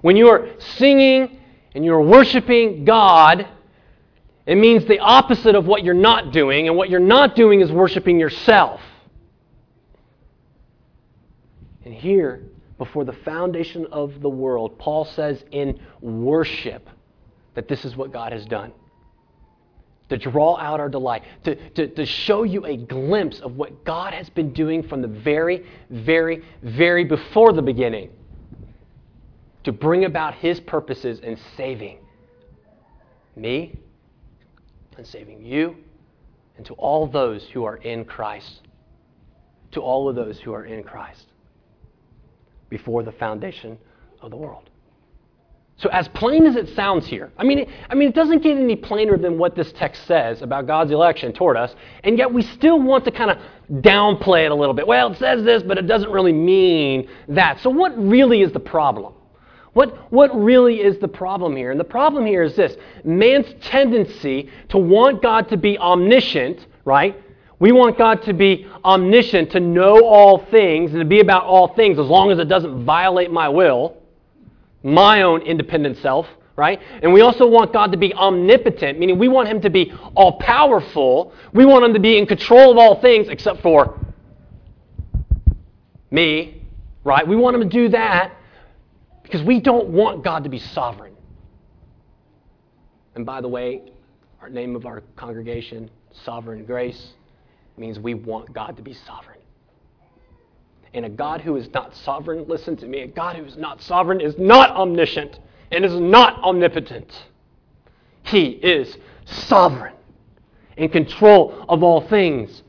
[0.00, 1.38] When you are singing
[1.74, 3.46] and you're worshiping God,
[4.46, 7.70] it means the opposite of what you're not doing, and what you're not doing is
[7.70, 8.80] worshiping yourself.
[11.84, 12.42] And here,
[12.78, 16.88] before the foundation of the world, Paul says in worship
[17.54, 18.72] that this is what God has done.
[20.08, 24.12] To draw out our delight, to, to, to show you a glimpse of what God
[24.12, 28.10] has been doing from the very, very, very before the beginning,
[29.64, 31.98] to bring about his purposes in saving
[33.36, 33.78] me
[34.96, 35.76] and saving you
[36.56, 38.60] and to all those who are in Christ.
[39.72, 41.26] To all of those who are in Christ
[42.68, 43.78] before the foundation
[44.20, 44.68] of the world.
[45.76, 48.58] So, as plain as it sounds here, I mean, it, I mean, it doesn't get
[48.58, 52.42] any plainer than what this text says about God's election toward us, and yet we
[52.42, 53.38] still want to kind of
[53.82, 54.86] downplay it a little bit.
[54.86, 57.60] Well, it says this, but it doesn't really mean that.
[57.60, 59.14] So, what really is the problem?
[59.72, 61.70] What, what really is the problem here?
[61.70, 67.16] And the problem here is this man's tendency to want God to be omniscient, right?
[67.60, 71.74] We want God to be omniscient, to know all things, and to be about all
[71.74, 73.96] things as long as it doesn't violate my will,
[74.82, 76.80] my own independent self, right?
[77.02, 80.38] And we also want God to be omnipotent, meaning we want Him to be all
[80.38, 81.32] powerful.
[81.52, 83.98] We want Him to be in control of all things except for
[86.10, 86.62] me,
[87.04, 87.28] right?
[87.28, 88.32] We want Him to do that.
[89.30, 91.14] Because we don't want God to be sovereign.
[93.14, 93.82] And by the way,
[94.42, 95.88] our name of our congregation,
[96.24, 97.12] Sovereign Grace,
[97.76, 99.38] means we want God to be sovereign.
[100.94, 103.80] And a God who is not sovereign, listen to me, a God who is not
[103.80, 105.38] sovereign is not omniscient
[105.70, 107.26] and is not omnipotent.
[108.24, 109.94] He is sovereign,
[110.76, 112.64] in control of all things.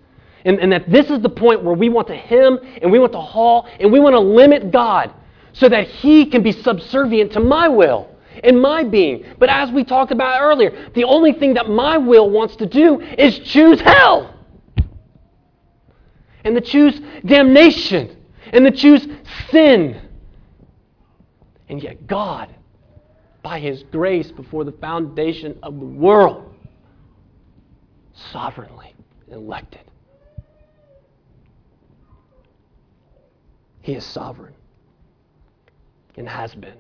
[0.45, 3.13] And, and that this is the point where we want to hem and we want
[3.13, 5.11] to haul and we want to limit God
[5.53, 8.09] so that He can be subservient to my will
[8.43, 9.25] and my being.
[9.39, 13.01] But as we talked about earlier, the only thing that my will wants to do
[13.01, 14.33] is choose hell
[16.43, 18.17] and to choose damnation
[18.51, 19.07] and to choose
[19.49, 20.01] sin.
[21.69, 22.53] And yet, God,
[23.43, 26.53] by His grace before the foundation of the world,
[28.13, 28.93] sovereignly
[29.29, 29.81] elected
[33.81, 34.53] He is sovereign
[36.15, 36.77] and has been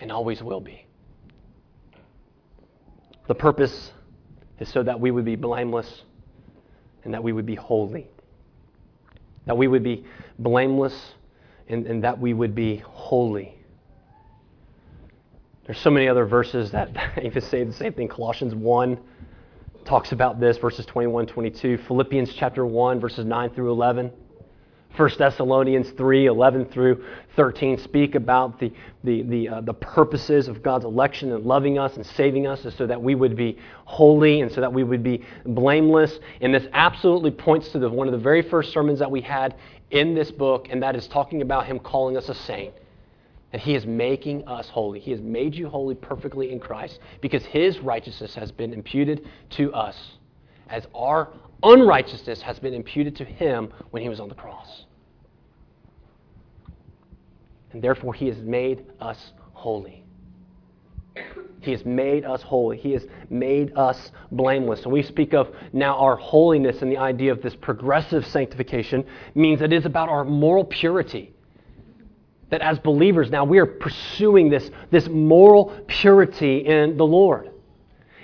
[0.00, 0.86] and always will be.
[3.28, 3.92] The purpose
[4.58, 6.02] is so that we would be blameless
[7.04, 8.08] and that we would be holy.
[9.46, 10.04] That we would be
[10.38, 11.14] blameless
[11.68, 13.56] and, and that we would be holy.
[15.66, 16.90] There's so many other verses that
[17.22, 18.08] even say the same thing.
[18.08, 18.98] Colossians 1
[19.84, 21.78] talks about this, verses 21, 22.
[21.78, 24.12] Philippians chapter 1, verses 9 through 11.
[24.96, 27.02] 1 Thessalonians 3 11 through
[27.34, 28.70] 13 speak about the,
[29.04, 32.86] the, the, uh, the purposes of God's election and loving us and saving us so
[32.86, 36.18] that we would be holy and so that we would be blameless.
[36.42, 39.54] And this absolutely points to the, one of the very first sermons that we had
[39.90, 42.74] in this book, and that is talking about Him calling us a saint.
[43.54, 45.00] And He is making us holy.
[45.00, 49.72] He has made you holy perfectly in Christ because His righteousness has been imputed to
[49.72, 49.96] us
[50.68, 51.28] as our
[51.62, 54.84] unrighteousness has been imputed to him when he was on the cross.
[57.72, 60.04] And therefore, he has made us holy.
[61.60, 62.76] He has made us holy.
[62.76, 64.82] He has made us blameless.
[64.82, 69.04] So we speak of now our holiness and the idea of this progressive sanctification
[69.34, 71.32] means it is about our moral purity.
[72.50, 77.51] That as believers now we are pursuing this, this moral purity in the Lord.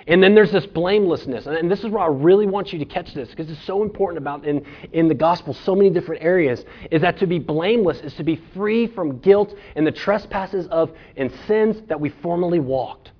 [0.09, 1.45] And then there's this blamelessness.
[1.45, 4.17] And this is where I really want you to catch this because it's so important
[4.17, 8.15] about in, in the gospel, so many different areas, is that to be blameless is
[8.15, 13.11] to be free from guilt and the trespasses of and sins that we formerly walked.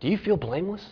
[0.00, 0.84] Do you feel blameless?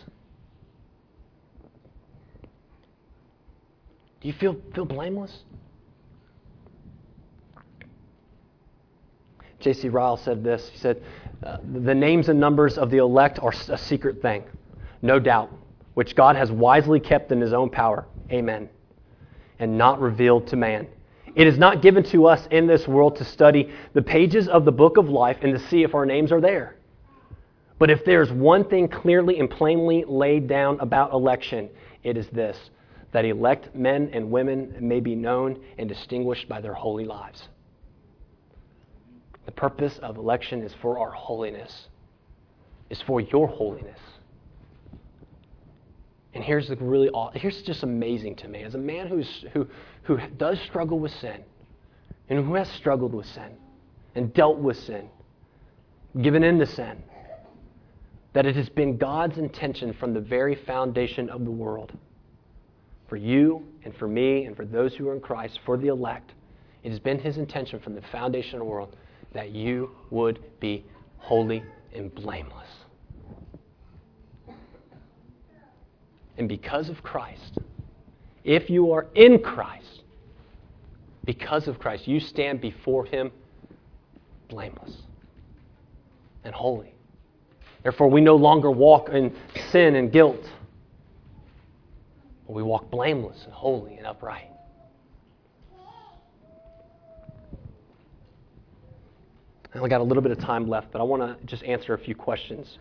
[4.21, 5.43] Do you feel, feel blameless?
[9.59, 9.89] J.C.
[9.89, 10.69] Ryle said this.
[10.71, 11.03] He said,
[11.43, 14.43] uh, the names and numbers of the elect are a secret thing,
[15.01, 15.51] no doubt,
[15.93, 18.07] which God has wisely kept in his own power.
[18.31, 18.69] Amen.
[19.59, 20.87] And not revealed to man.
[21.35, 24.71] It is not given to us in this world to study the pages of the
[24.71, 26.75] book of life and to see if our names are there.
[27.79, 31.69] But if there's one thing clearly and plainly laid down about election,
[32.03, 32.57] it is this
[33.11, 37.47] that elect men and women may be known and distinguished by their holy lives.
[39.47, 41.87] The purpose of election is for our holiness,
[42.89, 43.99] is for your holiness.
[46.33, 49.65] And here's the really here's just amazing to me as a man who's who
[50.03, 51.45] who does struggle with sin
[52.29, 53.55] and who has struggled with sin
[54.15, 55.09] and dealt with sin,
[56.21, 57.01] given in to sin,
[58.33, 61.93] that it has been God's intention from the very foundation of the world
[63.07, 66.33] for you and for me and for those who are in Christ, for the elect.
[66.83, 68.93] It has been His intention from the foundation of the world
[69.37, 70.83] that you would be
[71.17, 71.63] holy
[71.93, 72.67] and blameless.
[76.39, 77.59] And because of Christ,
[78.43, 80.01] if you are in Christ,
[81.23, 83.31] because of Christ, you stand before Him
[84.47, 84.95] blameless
[86.43, 86.95] and holy.
[87.83, 89.35] Therefore, we no longer walk in
[89.71, 90.49] sin and guilt,
[92.47, 94.49] but we walk blameless and holy and upright.
[99.83, 101.97] I got a little bit of time left, but I want to just answer a
[101.97, 102.79] few questions.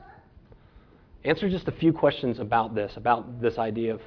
[1.24, 4.00] Answer just a few questions about this, about this idea of,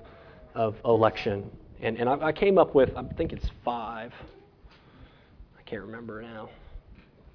[0.55, 1.49] of election.
[1.81, 4.13] And, and I, I came up with, I think it's five.
[5.57, 6.49] I can't remember now.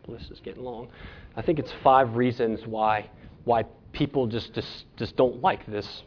[0.04, 0.88] The list is getting long.
[1.36, 3.08] I think it's five reasons why,
[3.44, 6.02] why people just, just, just don't like this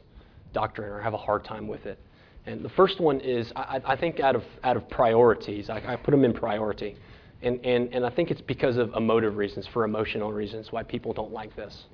[0.54, 2.00] doctrine or have a hard time with it.
[2.46, 5.70] And the first one is, I, I think, out of, out of priorities.
[5.70, 6.96] I, I put them in priority.
[7.42, 11.14] And, and, and I think it's because of emotive reasons, for emotional reasons, why people
[11.14, 11.86] don't like this.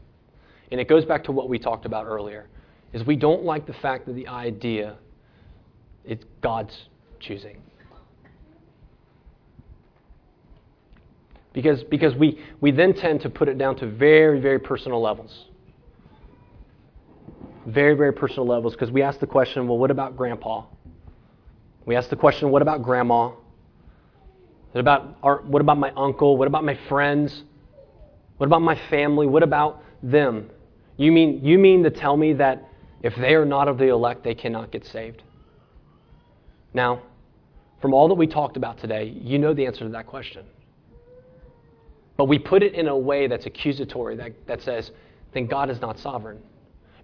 [0.72, 2.48] And it goes back to what we talked about earlier,
[2.94, 4.98] is we don't like the fact that the idea
[6.06, 6.88] it's God's
[7.20, 7.62] choosing.
[11.54, 15.46] Because, because we, we then tend to put it down to very, very personal levels.
[17.68, 20.64] Very, very personal levels, because we ask the question, well, what about grandpa?
[21.86, 23.32] We ask the question, what about grandma?
[24.74, 26.36] What about, our, what about my uncle?
[26.36, 27.44] What about my friends?
[28.38, 29.28] What about my family?
[29.28, 30.50] What about them?
[30.98, 32.68] You mean, you mean to tell me that
[33.04, 35.22] if they are not of the elect, they cannot get saved?
[36.74, 37.04] Now,
[37.82, 40.44] from all that we talked about today, you know the answer to that question.
[42.18, 44.90] But we put it in a way that's accusatory, that, that says,
[45.34, 46.40] then God is not sovereign.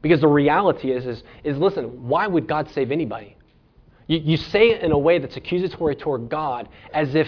[0.01, 3.35] Because the reality is, is, is listen, why would God save anybody?
[4.07, 7.27] You, you say it in a way that's accusatory toward God as if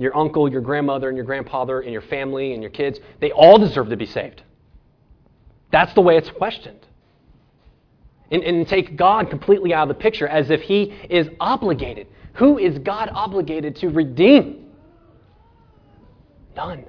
[0.00, 3.58] your uncle, your grandmother, and your grandfather, and your family, and your kids, they all
[3.58, 4.42] deserve to be saved.
[5.70, 6.86] That's the way it's questioned.
[8.30, 12.56] And, and take God completely out of the picture as if He is obligated Who
[12.56, 14.70] is God obligated to redeem?
[16.56, 16.86] None.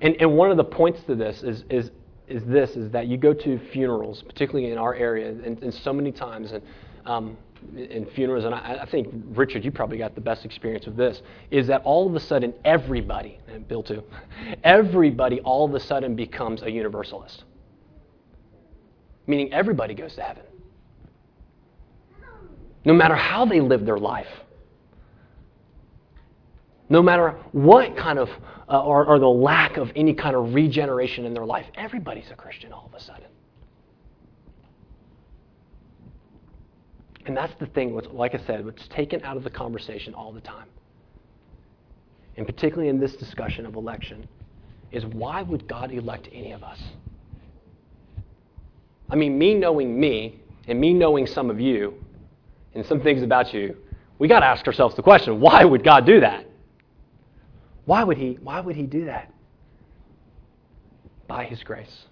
[0.00, 1.90] And, and one of the points to this is, is,
[2.26, 5.92] is this, is that you go to funerals, particularly in our area, and, and so
[5.92, 6.62] many times, and
[7.04, 7.36] um,
[7.76, 11.22] in funerals, and I, I, think, Richard, you probably got the best experience with this,
[11.50, 14.02] is that all of a sudden everybody, and Bill too,
[14.64, 17.44] everybody all of a sudden becomes a universalist.
[19.26, 20.42] Meaning everybody goes to heaven.
[22.84, 24.26] No matter how they live their life.
[26.88, 28.28] No matter what kind of,
[28.68, 32.34] uh, or, or the lack of any kind of regeneration in their life, everybody's a
[32.34, 33.29] Christian all of a sudden.
[37.26, 40.32] And that's the thing, which, like I said, what's taken out of the conversation all
[40.32, 40.68] the time.
[42.36, 44.26] And particularly in this discussion of election,
[44.92, 46.80] is why would God elect any of us?
[49.10, 51.94] I mean, me knowing me, and me knowing some of you,
[52.74, 53.76] and some things about you,
[54.18, 56.46] we got to ask ourselves the question why would God do that?
[57.84, 59.32] Why would He, why would he do that?
[61.26, 62.04] By His grace.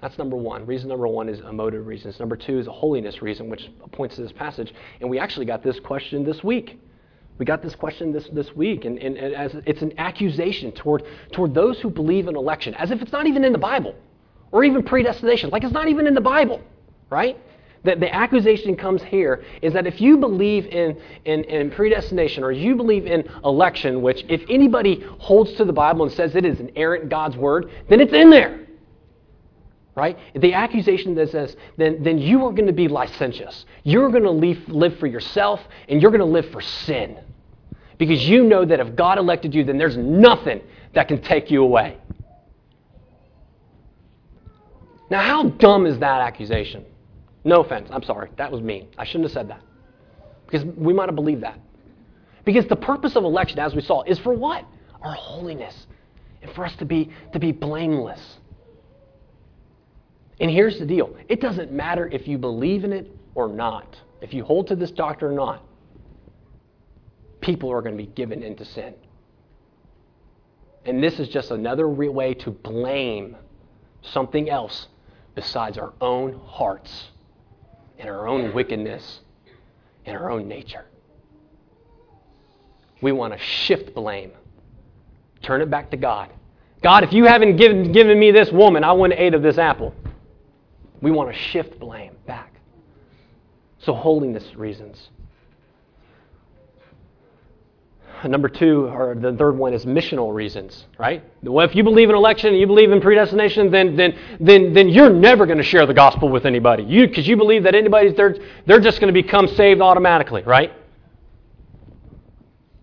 [0.00, 0.66] That's number one.
[0.66, 2.20] Reason number one is emotive reasons.
[2.20, 4.74] Number two is a holiness reason, which points to this passage.
[5.00, 6.78] And we actually got this question this week.
[7.38, 11.04] We got this question this, this week, and, and, and as it's an accusation toward,
[11.32, 13.94] toward those who believe in election, as if it's not even in the Bible,
[14.52, 16.62] or even predestination, like it's not even in the Bible,
[17.10, 17.38] right?
[17.84, 22.52] That the accusation comes here is that if you believe in, in, in predestination or
[22.52, 26.58] you believe in election, which if anybody holds to the Bible and says it is
[26.58, 28.65] an errant God's word, then it's in there
[29.96, 30.18] right?
[30.34, 33.64] The accusation that says, then, then you are going to be licentious.
[33.82, 37.18] You're going to live, for yourself and you're going to live for sin.
[37.98, 40.60] Because you know that if God elected you, then there's nothing
[40.92, 41.96] that can take you away.
[45.08, 46.84] Now, how dumb is that accusation?
[47.42, 47.88] No offense.
[47.90, 48.30] I'm sorry.
[48.36, 48.88] That was mean.
[48.98, 49.62] I shouldn't have said that.
[50.46, 51.58] Because we might have believed that.
[52.44, 54.64] Because the purpose of election, as we saw, is for what?
[55.00, 55.86] Our holiness.
[56.42, 58.20] And for us to be, to be blameless.
[60.40, 64.34] And here's the deal it doesn't matter if you believe in it or not, if
[64.34, 65.62] you hold to this doctrine or not,
[67.40, 68.94] people are going to be given into sin.
[70.84, 73.36] And this is just another way to blame
[74.02, 74.88] something else
[75.34, 77.08] besides our own hearts
[77.98, 79.20] and our own wickedness
[80.04, 80.84] and our own nature.
[83.02, 84.32] We want to shift blame,
[85.42, 86.30] turn it back to God.
[86.82, 89.94] God, if you haven't given, given me this woman, I wouldn't ate of this apple.
[91.00, 92.52] We want to shift blame back.
[93.78, 95.10] So, holiness reasons.
[98.24, 101.22] Number two, or the third one, is missional reasons, right?
[101.42, 105.10] Well, if you believe in election you believe in predestination, then, then, then, then you're
[105.10, 106.82] never going to share the gospel with anybody.
[106.82, 110.72] You, because you believe that anybody's there, they're just going to become saved automatically, right?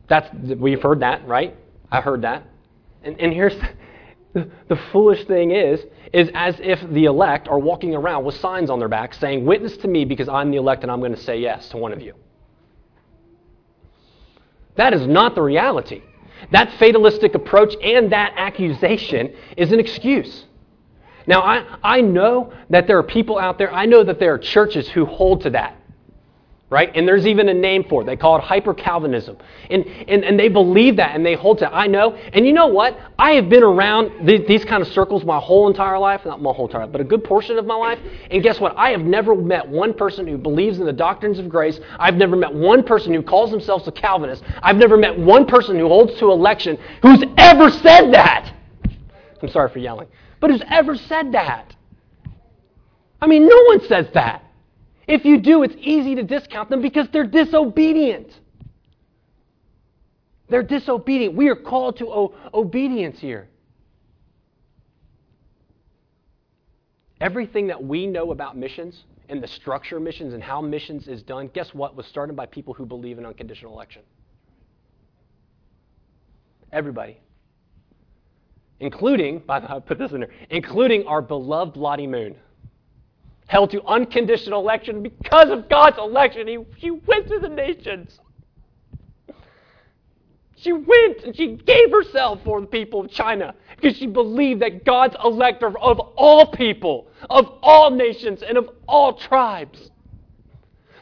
[0.07, 1.55] That's, we've heard that, right?
[1.91, 2.43] I heard that.
[3.03, 3.53] And, and here's,
[4.33, 5.79] the foolish thing is,
[6.11, 9.77] is as if the elect are walking around with signs on their back saying, Witness
[9.77, 12.01] to me because I'm the elect and I'm going to say yes to one of
[12.01, 12.13] you.
[14.75, 16.01] That is not the reality.
[16.51, 20.45] That fatalistic approach and that accusation is an excuse.
[21.25, 24.39] Now, I, I know that there are people out there, I know that there are
[24.39, 25.77] churches who hold to that
[26.69, 26.91] right?
[26.95, 28.05] And there's even a name for it.
[28.05, 29.37] They call it hyper Calvinism.
[29.69, 31.71] And, and, and they believe that and they hold to it.
[31.71, 32.15] I know.
[32.15, 32.97] And you know what?
[33.19, 36.25] I have been around these, these kind of circles my whole entire life.
[36.25, 37.99] Not my whole entire life, but a good portion of my life.
[38.31, 38.75] And guess what?
[38.75, 41.79] I have never met one person who believes in the doctrines of grace.
[41.99, 44.43] I've never met one person who calls themselves a Calvinist.
[44.63, 48.51] I've never met one person who holds to election who's ever said that.
[49.43, 50.07] I'm sorry for yelling.
[50.39, 51.75] But who's ever said that?
[53.21, 54.43] I mean, no one says that.
[55.07, 58.39] If you do, it's easy to discount them because they're disobedient.
[60.49, 61.35] They're disobedient.
[61.35, 63.47] We are called to o- obedience here.
[67.19, 71.23] Everything that we know about missions and the structure of missions and how missions is
[71.23, 71.95] done, guess what?
[71.95, 74.01] Was started by people who believe in unconditional election.
[76.71, 77.19] Everybody.
[78.79, 82.35] Including, by the way, I put this in there, including our beloved Lottie Moon
[83.47, 86.47] held to unconditional election because of God's election.
[86.47, 88.19] He, she went to the nations.
[90.55, 94.85] She went and she gave herself for the people of China because she believed that
[94.85, 99.91] God's elector of all people, of all nations, and of all tribes.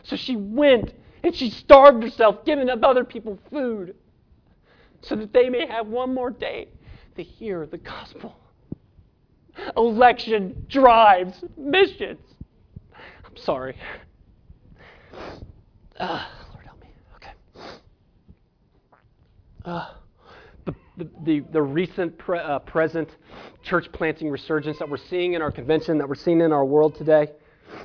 [0.04, 3.94] So she went and she starved herself, giving up other people food
[5.02, 6.70] so that they may have one more day
[7.16, 8.36] to hear the gospel.
[9.78, 12.20] Election drives missions.
[13.32, 13.76] I'm sorry.
[15.98, 16.88] Uh, Lord help me.
[17.16, 17.32] Okay.
[19.64, 19.94] Uh,
[20.66, 20.76] the,
[21.24, 23.10] the, the, recent pre, uh, present
[23.64, 26.96] church planting resurgence that we're seeing in our convention, that we're seeing in our world
[26.96, 27.30] today,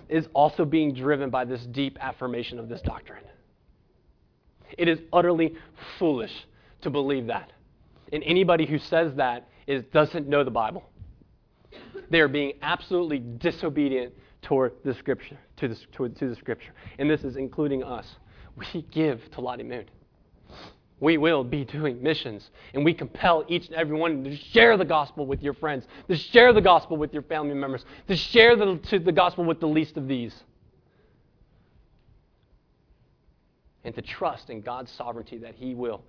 [0.09, 3.23] is also being driven by this deep affirmation of this doctrine.
[4.77, 5.55] It is utterly
[5.99, 6.33] foolish
[6.83, 7.53] to believe that.
[8.13, 10.91] And anybody who says that is, doesn't know the Bible.
[12.11, 14.13] They are being absolutely disobedient
[14.47, 16.71] toward the scripture, to the, to, to the scripture.
[17.01, 18.07] And this is including us.
[18.57, 19.87] We give to Lottie Moon.
[21.01, 24.85] We will be doing missions, and we compel each and every one to share the
[24.85, 28.79] gospel with your friends, to share the gospel with your family members, to share the,
[28.85, 30.35] to the gospel with the least of these,
[33.85, 36.03] and to trust in God's sovereignty that He will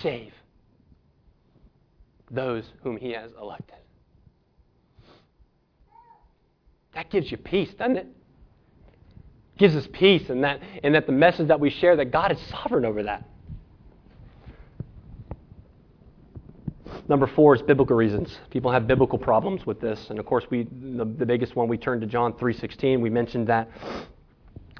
[0.00, 0.32] save
[2.30, 3.81] those whom He has elected.
[6.94, 8.06] That gives you peace, doesn't it?
[9.58, 12.38] Gives us peace, and that, and that the message that we share that God is
[12.50, 13.28] sovereign over that.
[17.08, 18.38] Number four is biblical reasons.
[18.50, 21.76] People have biblical problems with this, and of course, we the, the biggest one we
[21.76, 23.00] turn to John three sixteen.
[23.00, 23.68] We mentioned that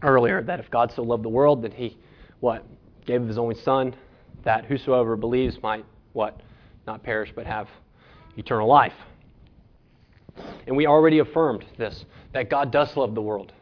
[0.03, 0.43] earlier.
[0.43, 1.99] That if God so loved the world, that He
[2.41, 2.65] what
[3.07, 3.95] gave His only Son,
[4.45, 6.41] that whosoever believes might what
[6.87, 7.69] not perish but have
[8.37, 8.95] eternal life.
[10.67, 13.53] And we already affirmed this that God does love the world.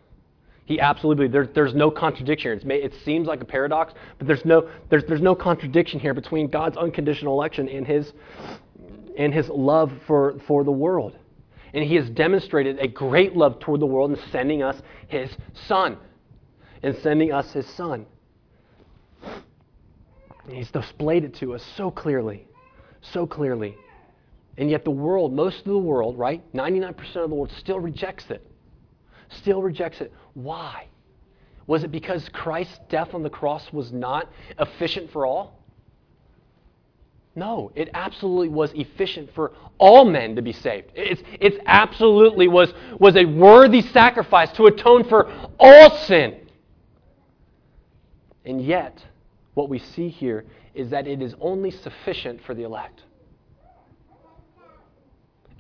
[0.71, 2.79] He absolutely, there, there's no contradiction here.
[2.79, 6.77] It seems like a paradox, but there's no, there's, there's no contradiction here between God's
[6.77, 8.13] unconditional election and his,
[9.19, 11.19] and his love for, for the world.
[11.75, 15.29] And he has demonstrated a great love toward the world in sending us his
[15.67, 15.97] son.
[16.85, 18.07] In sending us his son.
[20.45, 22.47] And he's displayed it to us so clearly.
[23.01, 23.77] So clearly.
[24.59, 26.43] And yet the world, most of the world, right?
[26.53, 28.47] 99% of the world still rejects it
[29.31, 30.13] still rejects it.
[30.35, 30.87] Why?
[31.67, 34.29] Was it because Christ's death on the cross was not
[34.59, 35.59] efficient for all?
[37.37, 40.91] No, it absolutely was efficient for all men to be saved.
[40.95, 46.49] It's, it's absolutely was, was a worthy sacrifice to atone for all sin.
[48.45, 49.05] And yet,
[49.55, 50.45] what we see here
[50.75, 53.05] is that it is only sufficient for the elect.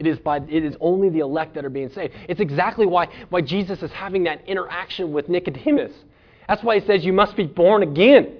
[0.00, 2.14] It is, by, it is only the elect that are being saved.
[2.26, 5.92] It's exactly why, why Jesus is having that interaction with Nicodemus.
[6.48, 8.38] That's why he says you must be born again,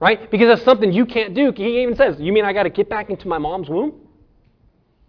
[0.00, 0.30] right?
[0.30, 1.52] Because that's something you can't do.
[1.54, 3.92] He even says, You mean I got to get back into my mom's womb?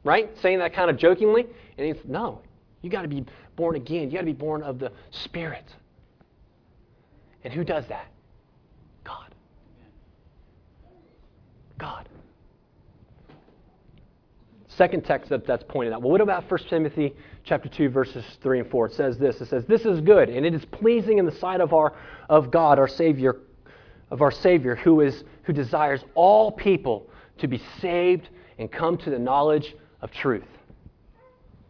[0.03, 0.29] Right?
[0.41, 1.45] Saying that kind of jokingly.
[1.77, 2.41] And he's, No,
[2.81, 3.25] you got to be
[3.55, 4.11] born again.
[4.11, 5.73] You got to be born of the Spirit.
[7.45, 8.07] And who does that?
[9.05, 9.33] God.
[11.77, 12.09] God
[14.77, 16.01] second text that, that's pointed out.
[16.01, 17.13] Well, what about 1 Timothy
[17.43, 18.87] chapter 2, verses 3 and 4?
[18.87, 19.41] It says this.
[19.41, 21.93] It says, This is good, and it is pleasing in the sight of our
[22.29, 23.37] of God, our Savior,
[24.11, 27.09] of our Savior, who is who desires all people
[27.39, 30.47] to be saved and come to the knowledge of truth.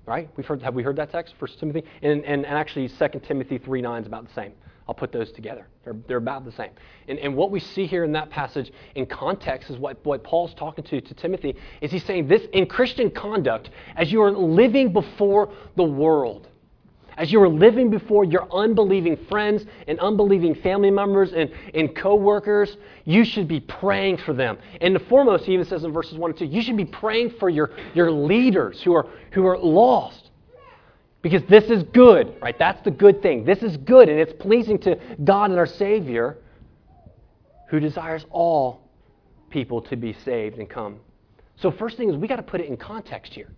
[0.05, 0.30] Right?
[0.38, 1.84] We've heard, have we heard that text, 1 Timothy?
[2.01, 4.53] And, and, and actually 2 Timothy 3 9 is about the same.
[4.88, 5.68] I'll put those together.
[5.84, 6.72] They're, they're about the same.
[7.08, 10.54] And, and what we see here in that passage in context is what, what Paul's
[10.54, 14.94] talking to, to Timothy is he's saying this in Christian conduct, as you are living
[14.94, 16.48] before the world,
[17.18, 22.78] as you are living before your unbelieving friends and unbelieving family members and, and co-workers,
[23.06, 24.58] you should be praying for them.
[24.80, 27.32] And the foremost, he even says in verses 1 and 2, you should be praying
[27.40, 30.27] for your, your leaders who are, who are lost.
[31.22, 32.57] Because this is good, right?
[32.57, 33.43] That's the good thing.
[33.43, 36.38] This is good, and it's pleasing to God and our Savior
[37.70, 38.82] who desires all
[39.49, 40.99] people to be saved and come.
[41.57, 43.49] So, first thing is we got to put it in context here.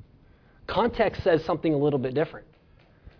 [0.67, 2.47] Context says something a little bit different.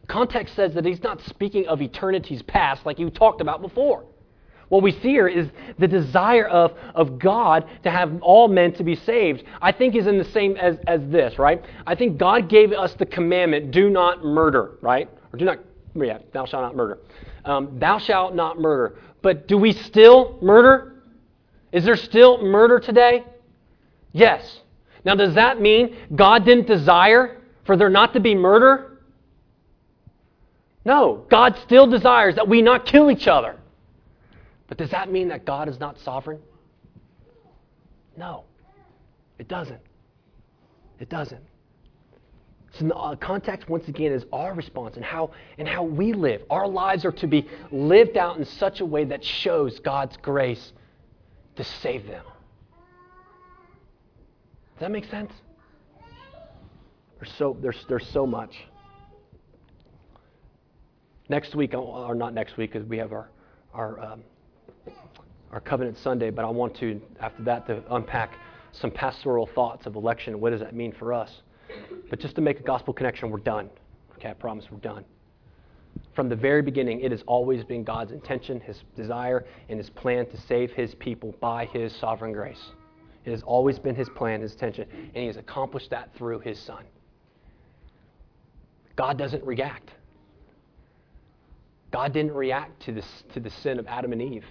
[0.08, 4.06] Context says that he's not speaking of eternity's past like you talked about before.
[4.70, 5.50] What we see here is
[5.80, 9.44] the desire of, of God to have all men to be saved.
[9.62, 11.64] I think is in the same as, as this, right?
[11.88, 15.10] I think God gave us the commandment, do not murder, right?
[15.34, 15.60] Or do not,
[15.96, 17.00] yeah, thou shalt not murder.
[17.46, 19.00] Um, thou shalt not murder.
[19.24, 21.02] But do we still murder?
[21.72, 23.26] Is there still murder today?
[24.12, 24.62] Yes.
[25.04, 29.00] Now, does that mean God didn't desire for there not to be murder?
[30.86, 31.26] No.
[31.30, 33.56] God still desires that we not kill each other.
[34.70, 36.40] But does that mean that God is not sovereign?
[38.16, 38.44] No,
[39.38, 39.82] it doesn't.
[41.00, 41.44] It doesn't.
[42.74, 46.44] So the uh, context, once again, is our response and how, and how we live.
[46.52, 50.72] Our lives are to be lived out in such a way that shows God's grace
[51.56, 52.24] to save them.
[54.76, 55.34] Does that make sense?
[57.20, 58.56] There's so, there's, there's so much.
[61.28, 63.30] Next week, or not next week, because we have our
[63.74, 64.24] our, um,
[65.52, 68.34] our Covenant Sunday, but I want to, after that, to unpack
[68.72, 70.40] some pastoral thoughts of election.
[70.40, 71.42] What does that mean for us?
[72.10, 73.70] But just to make a gospel connection, we're done.
[74.18, 75.06] Okay, I promise we're done.
[76.14, 80.26] From the very beginning, it has always been God's intention, His desire, and His plan
[80.28, 82.62] to save His people by His sovereign grace.
[83.26, 86.60] It has always been His plan, His intention, and He has accomplished that through His
[86.60, 86.84] Son.
[88.96, 89.92] God doesn't react.
[91.92, 94.46] God didn't react to, this, to the sin of Adam and Eve.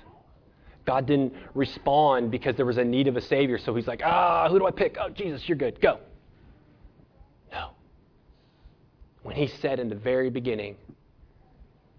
[0.89, 3.59] God didn't respond because there was a need of a Savior.
[3.59, 4.97] So He's like, ah, who do I pick?
[4.99, 5.79] Oh, Jesus, you're good.
[5.83, 5.99] Go.
[7.53, 7.73] No.
[9.23, 10.77] When He said in the very beginning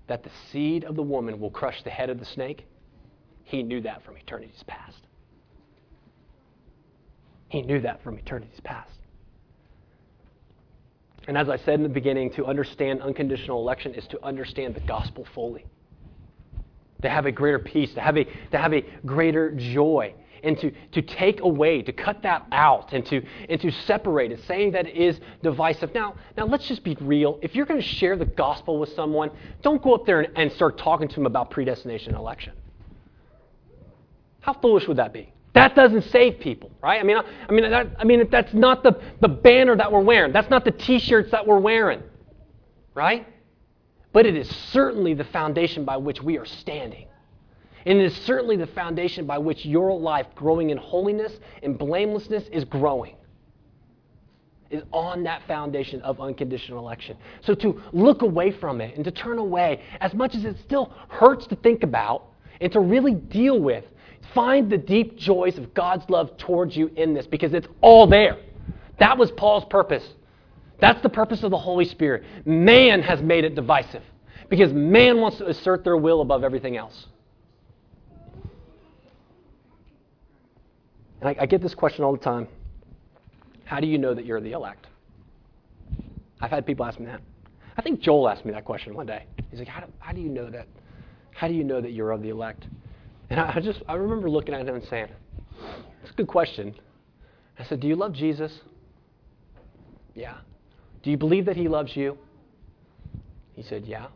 [0.08, 2.66] that the seed of the woman will crush the head of the snake,
[3.44, 4.98] He knew that from eternity's past.
[7.50, 8.90] He knew that from eternity's past.
[11.28, 14.80] And as I said in the beginning, to understand unconditional election is to understand the
[14.80, 15.66] gospel fully.
[17.02, 20.72] To have a greater peace, to have a, to have a greater joy, and to,
[20.92, 24.86] to take away, to cut that out, and to, and to separate it, saying that
[24.86, 25.94] it is divisive.
[25.94, 27.40] Now, now let's just be real.
[27.42, 29.32] If you're going to share the gospel with someone,
[29.62, 32.54] don't go up there and, and start talking to them about predestination and election.
[34.42, 35.32] How foolish would that be?
[35.54, 37.00] That doesn't save people, right?
[37.00, 40.04] I mean, I, I mean, that, I mean, that's not the, the banner that we're
[40.04, 40.32] wearing.
[40.32, 42.04] That's not the T-shirts that we're wearing,
[42.94, 43.26] right?
[44.12, 47.08] But it is certainly the foundation by which we are standing.
[47.86, 51.32] And it is certainly the foundation by which your life, growing in holiness
[51.64, 53.16] and blamelessness, is growing.
[54.70, 57.18] Is on that foundation of unconditional election.
[57.42, 60.94] So to look away from it and to turn away, as much as it still
[61.08, 62.26] hurts to think about
[62.62, 63.86] and to really deal with,
[64.34, 68.38] Find the deep joys of God's love towards you in this because it's all there.
[69.00, 70.08] That was Paul's purpose.
[70.82, 72.24] That's the purpose of the Holy Spirit.
[72.46, 74.04] Man has made it divisive
[74.50, 77.08] because man wants to assert their will above everything else.
[81.22, 82.48] And I, I get this question all the time
[83.66, 84.88] How do you know that you're the elect?
[86.42, 87.22] I've had people ask me that.
[87.78, 89.26] I think Joel asked me that question one day.
[89.50, 90.68] He's like, How do, how do you know that?
[91.32, 92.66] How do you know that you're of the elect?
[93.30, 95.08] And I just, I remember looking at him and saying,
[96.02, 96.74] It's a good question.
[97.58, 98.52] I said, Do you love Jesus?
[100.16, 100.38] Yeah.
[101.04, 102.18] Do you believe that he loves you?
[103.54, 104.08] He said, Yeah.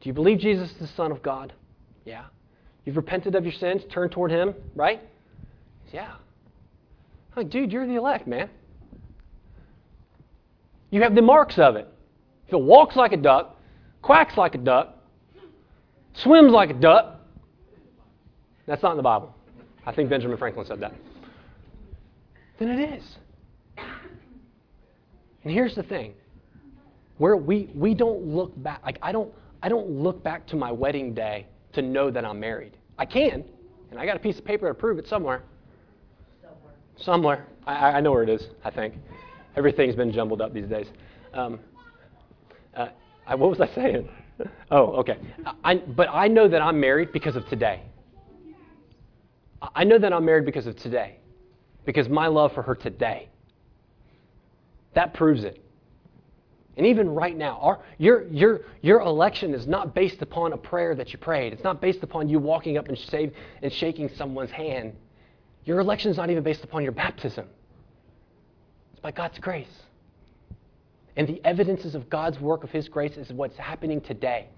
[0.00, 1.52] Do you believe Jesus is the Son of God?
[2.04, 2.24] Yeah.
[2.84, 5.00] You've repented of your sins, turned toward him, right?
[5.86, 6.12] Said, yeah.
[6.12, 8.48] I'm like, dude, you're the elect, man.
[10.90, 11.86] You have the marks of it.
[12.46, 13.56] If it walks like a duck,
[14.00, 14.96] quacks like a duck,
[16.14, 17.20] swims like a duck,
[18.66, 19.34] that's not in the Bible.
[19.84, 20.94] I think Benjamin Franklin said that.
[22.58, 23.16] Then it is.
[25.48, 26.12] And here's the thing.
[27.16, 29.32] Where we, we don't look back like I don't
[29.62, 32.76] I don't look back to my wedding day to know that I'm married.
[32.98, 33.46] I can,
[33.90, 35.42] and I got a piece of paper to prove it somewhere.
[36.42, 36.74] Somewhere.
[36.98, 37.46] Somewhere.
[37.66, 38.92] I, I know where it is, I think.
[39.56, 40.88] Everything's been jumbled up these days.
[41.32, 41.60] Um,
[42.76, 42.88] uh,
[43.26, 44.06] I, what was I saying?
[44.70, 45.16] oh, okay.
[45.64, 47.80] I, but I know that I'm married because of today.
[49.74, 51.16] I know that I'm married because of today,
[51.86, 53.30] because my love for her today.
[54.98, 55.62] That proves it.
[56.76, 60.96] And even right now, our, your, your, your election is not based upon a prayer
[60.96, 61.52] that you prayed.
[61.52, 63.32] It's not based upon you walking up and, save,
[63.62, 64.96] and shaking someone's hand.
[65.64, 67.46] Your election is not even based upon your baptism.
[68.90, 69.70] It's by God's grace.
[71.14, 74.48] And the evidences of God's work of His grace is what's happening today.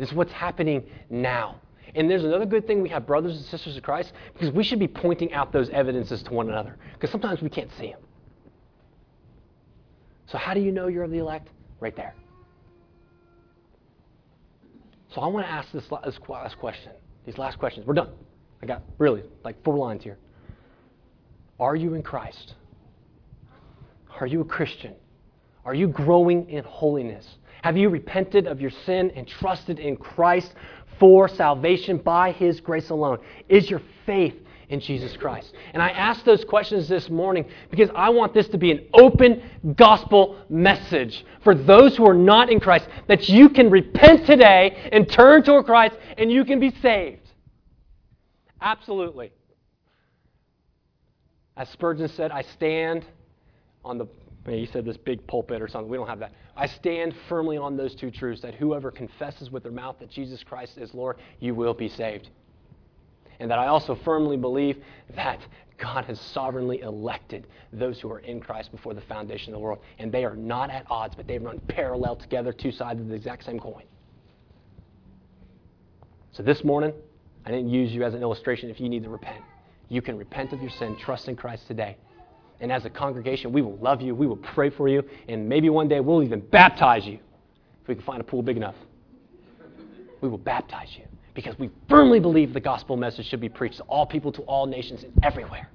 [0.00, 1.60] It's what's happening now.
[1.94, 4.80] And there's another good thing we have brothers and sisters of Christ because we should
[4.80, 8.00] be pointing out those evidences to one another because sometimes we can't see them.
[10.32, 11.48] So, how do you know you're of the elect?
[11.78, 12.14] Right there.
[15.14, 16.92] So, I want to ask this last question,
[17.26, 17.86] these last questions.
[17.86, 18.08] We're done.
[18.62, 20.16] I got really like four lines here.
[21.60, 22.54] Are you in Christ?
[24.18, 24.94] Are you a Christian?
[25.66, 27.26] Are you growing in holiness?
[27.62, 30.54] Have you repented of your sin and trusted in Christ
[30.98, 33.18] for salvation by His grace alone?
[33.50, 34.41] Is your faith
[34.72, 35.52] in Jesus Christ?
[35.74, 39.42] And I ask those questions this morning because I want this to be an open
[39.76, 45.08] gospel message for those who are not in Christ that you can repent today and
[45.08, 47.28] turn toward Christ and you can be saved.
[48.60, 49.32] Absolutely.
[51.56, 53.04] As Spurgeon said, I stand
[53.84, 54.06] on the
[54.46, 55.88] he said this big pulpit or something.
[55.88, 56.32] We don't have that.
[56.56, 60.42] I stand firmly on those two truths that whoever confesses with their mouth that Jesus
[60.42, 62.28] Christ is Lord, you will be saved.
[63.40, 64.82] And that I also firmly believe
[65.14, 65.40] that
[65.78, 69.80] God has sovereignly elected those who are in Christ before the foundation of the world.
[69.98, 73.14] And they are not at odds, but they run parallel together, two sides of the
[73.14, 73.82] exact same coin.
[76.32, 76.92] So this morning,
[77.44, 79.42] I didn't use you as an illustration if you need to repent.
[79.88, 81.96] You can repent of your sin, trust in Christ today.
[82.60, 85.68] And as a congregation, we will love you, we will pray for you, and maybe
[85.68, 87.18] one day we'll even baptize you
[87.82, 88.76] if we can find a pool big enough.
[90.20, 91.04] We will baptize you
[91.34, 94.66] because we firmly believe the gospel message should be preached to all people, to all
[94.66, 95.68] nations, and everywhere.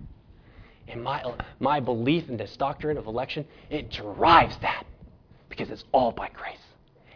[0.87, 1.23] And my,
[1.59, 4.85] my belief in this doctrine of election, it drives that
[5.49, 6.57] because it's all by grace.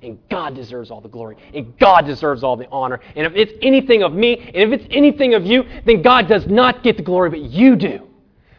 [0.01, 1.37] And God deserves all the glory.
[1.53, 2.99] And God deserves all the honor.
[3.15, 6.47] And if it's anything of me, and if it's anything of you, then God does
[6.47, 8.07] not get the glory, but you do.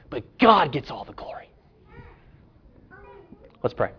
[0.08, 1.50] But God gets all the glory.
[3.62, 3.90] Let's pray.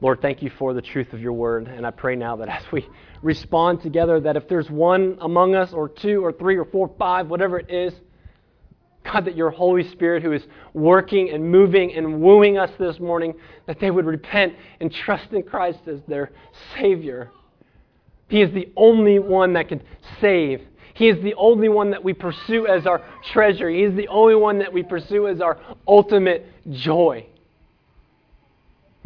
[0.00, 1.68] Lord, thank you for the truth of your word.
[1.68, 2.86] And I pray now that as we
[3.22, 7.28] respond together, that if there's one among us, or two, or three, or four, five,
[7.28, 7.94] whatever it is,
[9.04, 10.42] God, that your Holy Spirit, who is
[10.74, 13.34] working and moving and wooing us this morning,
[13.66, 16.32] that they would repent and trust in Christ as their
[16.74, 17.30] Savior.
[18.28, 19.80] He is the only one that can
[20.20, 20.60] save.
[20.94, 23.70] He is the only one that we pursue as our treasure.
[23.70, 27.26] He is the only one that we pursue as our ultimate joy.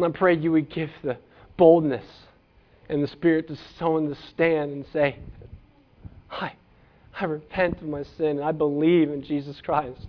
[0.02, 1.18] And I pray you would give the
[1.58, 2.04] boldness
[2.88, 5.18] and the Spirit to someone to stand and say,
[6.28, 6.54] Hi.
[7.20, 10.06] I repent of my sin and I believe in Jesus Christ.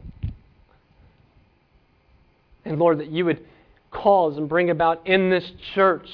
[2.64, 3.46] And Lord, that you would
[3.90, 6.08] cause and bring about in this church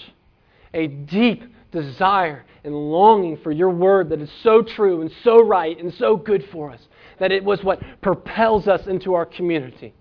[0.74, 5.80] a deep desire and longing for your word that is so true and so right
[5.80, 6.80] and so good for us,
[7.20, 9.94] that it was what propels us into our community.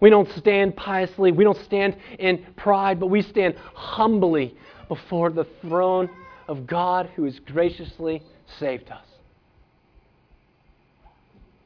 [0.00, 4.56] We don't stand piously, we don't stand in pride, but we stand humbly
[4.88, 6.08] before the throne
[6.48, 8.22] of God who has graciously
[8.58, 9.04] saved us.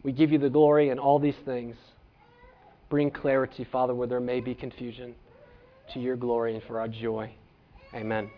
[0.03, 1.77] We give you the glory in all these things.
[2.91, 5.15] Bring clarity, Father, where there may be confusion,
[5.93, 7.33] to your glory and for our joy.
[7.95, 8.31] Amen.